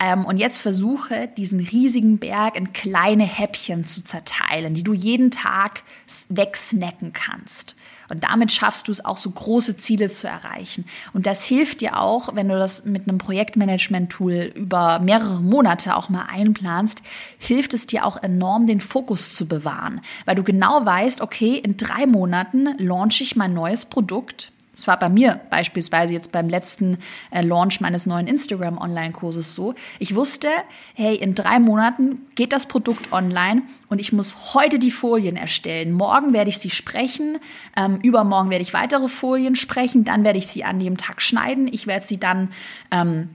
Ähm, 0.01 0.25
und 0.25 0.39
jetzt 0.39 0.59
versuche, 0.59 1.29
diesen 1.37 1.61
riesigen 1.61 2.19
Berg 2.19 2.57
in 2.57 2.73
kleine 2.73 3.25
Häppchen 3.25 3.85
zu 3.85 4.03
zerteilen, 4.03 4.75
die 4.75 4.83
du 4.83 4.93
jeden 4.93 5.31
Tag 5.31 5.83
wegsnacken 6.29 7.13
kannst. 7.13 7.77
Und 8.11 8.25
damit 8.25 8.53
schaffst 8.53 8.89
du 8.89 8.93
es 8.93 9.05
auch 9.05 9.17
so 9.17 9.31
große 9.31 9.77
Ziele 9.77 10.11
zu 10.11 10.29
erreichen. 10.29 10.85
Und 11.13 11.27
das 11.27 11.45
hilft 11.45 11.81
dir 11.81 11.99
auch, 11.99 12.35
wenn 12.35 12.49
du 12.49 12.59
das 12.59 12.85
mit 12.85 13.09
einem 13.09 13.19
Projektmanagement-Tool 13.19 14.53
über 14.55 14.99
mehrere 14.99 15.41
Monate 15.41 15.97
auch 15.97 16.11
mal 16.11 16.27
einplanst, 16.29 17.03
hilft 17.39 17.73
es 17.73 17.87
dir 17.87 18.05
auch 18.05 18.23
enorm, 18.23 18.67
den 18.67 18.81
Fokus 18.81 19.35
zu 19.35 19.47
bewahren. 19.47 20.01
Weil 20.27 20.35
du 20.35 20.43
genau 20.43 20.85
weißt, 20.85 21.23
okay, 21.23 21.57
in 21.57 21.77
drei 21.77 22.07
Monaten 22.07 22.77
launche 22.79 23.23
ich 23.23 23.37
mein 23.37 23.55
neues 23.55 23.87
Produkt 23.87 24.53
es 24.75 24.87
war 24.87 24.99
bei 24.99 25.09
mir 25.09 25.41
beispielsweise 25.51 26.13
jetzt 26.13 26.33
beim 26.33 26.49
letzten 26.49 26.99
äh, 27.31 27.43
Launch 27.43 27.81
meines 27.81 28.07
neuen 28.07 28.27
Instagram-Online-Kurses 28.27 29.55
so. 29.55 29.75
Ich 29.99 30.15
wusste, 30.15 30.49
hey, 30.95 31.15
in 31.15 31.35
drei 31.35 31.59
Monaten 31.61 32.27
geht 32.35 32.53
das 32.53 32.67
Produkt 32.67 33.13
online 33.13 33.63
und 33.89 34.01
ich 34.01 34.13
muss 34.13 34.55
heute 34.55 34.79
die 34.79 34.91
Folien 34.91 35.37
erstellen. 35.37 35.93
Morgen 35.93 36.33
werde 36.33 36.51
ich 36.51 36.59
sie 36.59 36.71
sprechen, 36.71 37.39
ähm, 37.77 38.01
übermorgen 38.03 38.51
werde 38.51 38.63
ich 38.63 38.75
weitere 38.75 39.09
Folien 39.09 39.55
sprechen, 39.55 40.05
dann 40.05 40.25
werde 40.25 40.39
ich 40.39 40.49
sie 40.49 40.65
an 40.65 40.81
dem 40.81 40.97
Tag 40.97 41.23
schneiden. 41.23 41.69
Ich 41.71 41.87
werde 41.87 42.07
sie 42.07 42.19
dann 42.19 42.51
ähm, 42.91 43.31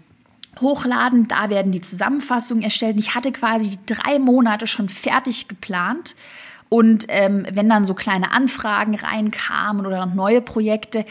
hochladen, 0.59 1.27
da 1.29 1.49
werden 1.49 1.71
die 1.71 1.81
Zusammenfassungen 1.81 2.63
erstellt. 2.63 2.97
Ich 2.97 3.15
hatte 3.15 3.31
quasi 3.31 3.69
die 3.69 3.93
drei 3.93 4.19
Monate 4.19 4.67
schon 4.67 4.89
fertig 4.89 5.47
geplant 5.47 6.15
und 6.69 7.05
ähm, 7.09 7.45
wenn 7.51 7.67
dann 7.67 7.83
so 7.83 7.95
kleine 7.95 8.31
Anfragen 8.31 8.93
reinkamen 8.93 9.87
oder 9.87 10.05
neue 10.05 10.39
Projekte, 10.39 11.03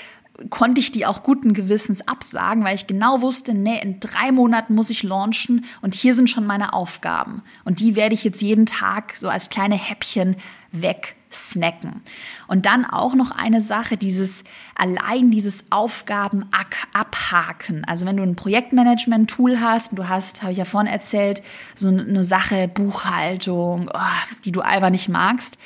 konnte 0.51 0.81
ich 0.81 0.92
die 0.92 1.07
auch 1.07 1.22
guten 1.22 1.53
Gewissens 1.53 2.07
absagen, 2.07 2.64
weil 2.64 2.74
ich 2.74 2.87
genau 2.87 3.20
wusste, 3.20 3.55
nee, 3.55 3.81
in 3.81 4.01
drei 4.01 4.31
Monaten 4.31 4.74
muss 4.74 4.90
ich 4.90 5.03
launchen 5.03 5.64
und 5.83 5.94
hier 5.94 6.14
sind 6.14 6.31
schon 6.31 6.46
meine 6.46 6.72
Aufgaben. 6.72 7.42
Und 7.64 7.81
die 7.81 7.96
werde 7.96 8.14
ich 8.14 8.24
jetzt 8.24 8.40
jeden 8.40 8.66
Tag 8.66 9.14
so 9.16 9.29
als 9.29 9.51
kleine 9.51 9.74
Häppchen 9.74 10.37
weg 10.70 11.16
snacken. 11.31 12.03
Und 12.46 12.66
dann 12.66 12.85
auch 12.85 13.14
noch 13.14 13.31
eine 13.31 13.61
Sache, 13.61 13.96
dieses 13.96 14.44
allein 14.74 15.31
dieses 15.31 15.64
Aufgaben 15.70 16.46
abhaken. 16.94 17.85
Also 17.85 18.07
wenn 18.07 18.16
du 18.16 18.22
ein 18.22 18.37
Projektmanagement-Tool 18.37 19.61
hast, 19.61 19.98
du 19.98 20.09
hast, 20.09 20.42
habe 20.42 20.53
ich 20.53 20.59
ja 20.59 20.64
vorhin 20.64 20.90
erzählt, 20.90 21.42
so 21.74 21.88
eine 21.88 22.24
Sache, 22.24 22.68
Buchhaltung, 22.68 23.90
oh, 23.92 24.35
die 24.44 24.53
du 24.53 24.61
einfach 24.61 24.90
nicht 24.90 25.09
magst, 25.09 25.59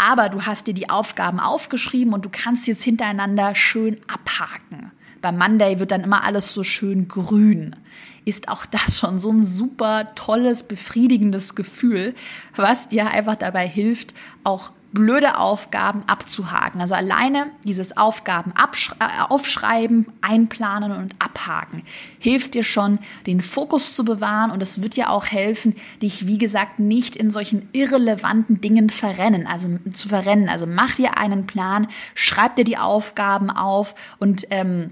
aber 0.00 0.30
du 0.30 0.46
hast 0.46 0.66
dir 0.66 0.72
die 0.72 0.88
Aufgaben 0.88 1.40
aufgeschrieben 1.40 2.14
und 2.14 2.24
du 2.24 2.30
kannst 2.32 2.66
jetzt 2.66 2.82
hintereinander 2.82 3.54
schön 3.54 3.98
abhaken. 4.08 4.90
Beim 5.20 5.36
Monday 5.36 5.78
wird 5.78 5.90
dann 5.90 6.02
immer 6.02 6.24
alles 6.24 6.54
so 6.54 6.64
schön 6.64 7.06
grün. 7.06 7.76
Ist 8.24 8.48
auch 8.48 8.64
das 8.64 8.98
schon 8.98 9.18
so 9.18 9.30
ein 9.30 9.44
super 9.44 10.14
tolles, 10.14 10.62
befriedigendes 10.62 11.54
Gefühl, 11.54 12.14
was 12.56 12.88
dir 12.88 13.10
einfach 13.10 13.36
dabei 13.36 13.68
hilft, 13.68 14.14
auch 14.42 14.72
blöde 14.92 15.38
Aufgaben 15.38 16.02
abzuhaken. 16.06 16.80
Also 16.80 16.94
alleine 16.94 17.46
dieses 17.64 17.96
Aufgaben 17.96 18.52
äh, 18.56 19.22
aufschreiben, 19.28 20.06
einplanen 20.20 20.92
und 20.92 21.14
abhaken 21.18 21.82
hilft 22.18 22.54
dir 22.54 22.62
schon, 22.62 22.98
den 23.26 23.40
Fokus 23.40 23.94
zu 23.94 24.04
bewahren 24.04 24.50
und 24.50 24.62
es 24.62 24.82
wird 24.82 24.96
dir 24.96 25.10
auch 25.10 25.26
helfen, 25.26 25.74
dich, 26.02 26.26
wie 26.26 26.38
gesagt, 26.38 26.78
nicht 26.78 27.16
in 27.16 27.30
solchen 27.30 27.68
irrelevanten 27.72 28.60
Dingen 28.60 28.90
verrennen, 28.90 29.46
also 29.46 29.68
zu 29.92 30.08
verrennen. 30.08 30.48
Also 30.48 30.66
mach 30.66 30.94
dir 30.94 31.16
einen 31.16 31.46
Plan, 31.46 31.88
schreib 32.14 32.56
dir 32.56 32.64
die 32.64 32.78
Aufgaben 32.78 33.50
auf 33.50 33.94
und 34.18 34.46
ähm, 34.50 34.90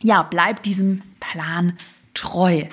ja, 0.00 0.22
bleib 0.22 0.62
diesem 0.62 1.02
Plan 1.20 1.78
treu. 2.14 2.64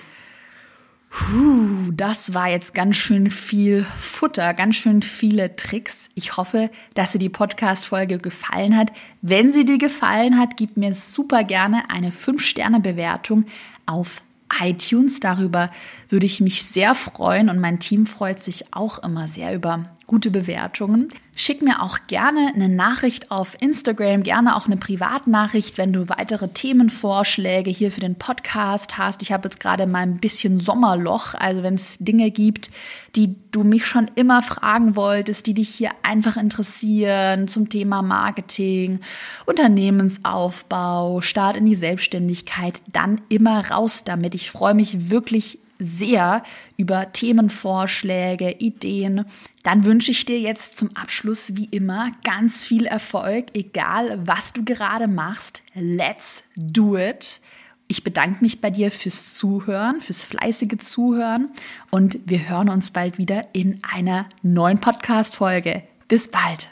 Puh, 1.13 1.91
das 1.91 2.33
war 2.33 2.49
jetzt 2.49 2.73
ganz 2.73 2.95
schön 2.95 3.29
viel 3.29 3.83
Futter, 3.83 4.53
ganz 4.53 4.77
schön 4.77 5.01
viele 5.01 5.57
Tricks. 5.57 6.09
Ich 6.15 6.37
hoffe, 6.37 6.71
dass 6.93 7.11
dir 7.11 7.19
die 7.19 7.27
Podcast-Folge 7.27 8.17
gefallen 8.17 8.77
hat. 8.77 8.93
Wenn 9.21 9.51
sie 9.51 9.65
dir 9.65 9.77
gefallen 9.77 10.39
hat, 10.39 10.55
gib 10.55 10.77
mir 10.77 10.93
super 10.93 11.43
gerne 11.43 11.89
eine 11.89 12.11
5-Sterne-Bewertung 12.11 13.45
auf 13.85 14.21
iTunes. 14.61 15.19
Darüber 15.19 15.69
würde 16.07 16.25
ich 16.25 16.39
mich 16.39 16.63
sehr 16.63 16.95
freuen 16.95 17.49
und 17.49 17.59
mein 17.59 17.79
Team 17.79 18.05
freut 18.05 18.41
sich 18.41 18.73
auch 18.73 18.99
immer 18.99 19.27
sehr 19.27 19.53
über 19.53 19.83
gute 20.11 20.29
Bewertungen. 20.29 21.07
Schick 21.35 21.61
mir 21.61 21.81
auch 21.81 21.99
gerne 22.07 22.51
eine 22.53 22.67
Nachricht 22.67 23.31
auf 23.31 23.55
Instagram, 23.61 24.23
gerne 24.23 24.57
auch 24.57 24.65
eine 24.65 24.75
Privatnachricht, 24.75 25.77
wenn 25.77 25.93
du 25.93 26.09
weitere 26.09 26.49
Themenvorschläge 26.49 27.69
hier 27.69 27.93
für 27.93 28.01
den 28.01 28.15
Podcast 28.15 28.97
hast. 28.97 29.21
Ich 29.21 29.31
habe 29.31 29.45
jetzt 29.45 29.61
gerade 29.61 29.87
mal 29.87 29.99
ein 29.99 30.17
bisschen 30.17 30.59
Sommerloch, 30.59 31.33
also 31.35 31.63
wenn 31.63 31.75
es 31.75 31.95
Dinge 31.99 32.29
gibt, 32.29 32.71
die 33.15 33.37
du 33.51 33.63
mich 33.63 33.85
schon 33.85 34.11
immer 34.15 34.43
fragen 34.43 34.97
wolltest, 34.97 35.47
die 35.47 35.53
dich 35.53 35.69
hier 35.69 35.91
einfach 36.03 36.35
interessieren 36.35 37.47
zum 37.47 37.69
Thema 37.69 38.01
Marketing, 38.01 38.99
Unternehmensaufbau, 39.45 41.21
Start 41.21 41.55
in 41.55 41.65
die 41.65 41.73
Selbstständigkeit, 41.73 42.81
dann 42.91 43.21
immer 43.29 43.71
raus 43.71 44.03
damit. 44.03 44.35
Ich 44.35 44.51
freue 44.51 44.73
mich 44.73 45.09
wirklich 45.09 45.59
sehr 45.81 46.43
über 46.77 47.11
Themenvorschläge, 47.11 48.55
Ideen. 48.59 49.25
Dann 49.63 49.83
wünsche 49.83 50.11
ich 50.11 50.25
dir 50.25 50.39
jetzt 50.39 50.77
zum 50.77 50.95
Abschluss 50.95 51.55
wie 51.55 51.65
immer 51.65 52.11
ganz 52.23 52.65
viel 52.65 52.85
Erfolg, 52.85 53.47
egal 53.53 54.19
was 54.25 54.53
du 54.53 54.63
gerade 54.63 55.07
machst. 55.07 55.63
Let's 55.73 56.45
do 56.55 56.97
it. 56.97 57.41
Ich 57.87 58.05
bedanke 58.05 58.41
mich 58.41 58.61
bei 58.61 58.69
dir 58.69 58.89
fürs 58.89 59.33
Zuhören, 59.33 59.99
fürs 59.99 60.23
fleißige 60.23 60.77
Zuhören 60.77 61.49
und 61.89 62.19
wir 62.25 62.47
hören 62.47 62.69
uns 62.69 62.91
bald 62.91 63.17
wieder 63.17 63.53
in 63.53 63.81
einer 63.83 64.29
neuen 64.41 64.79
Podcast-Folge. 64.79 65.83
Bis 66.07 66.29
bald. 66.29 66.70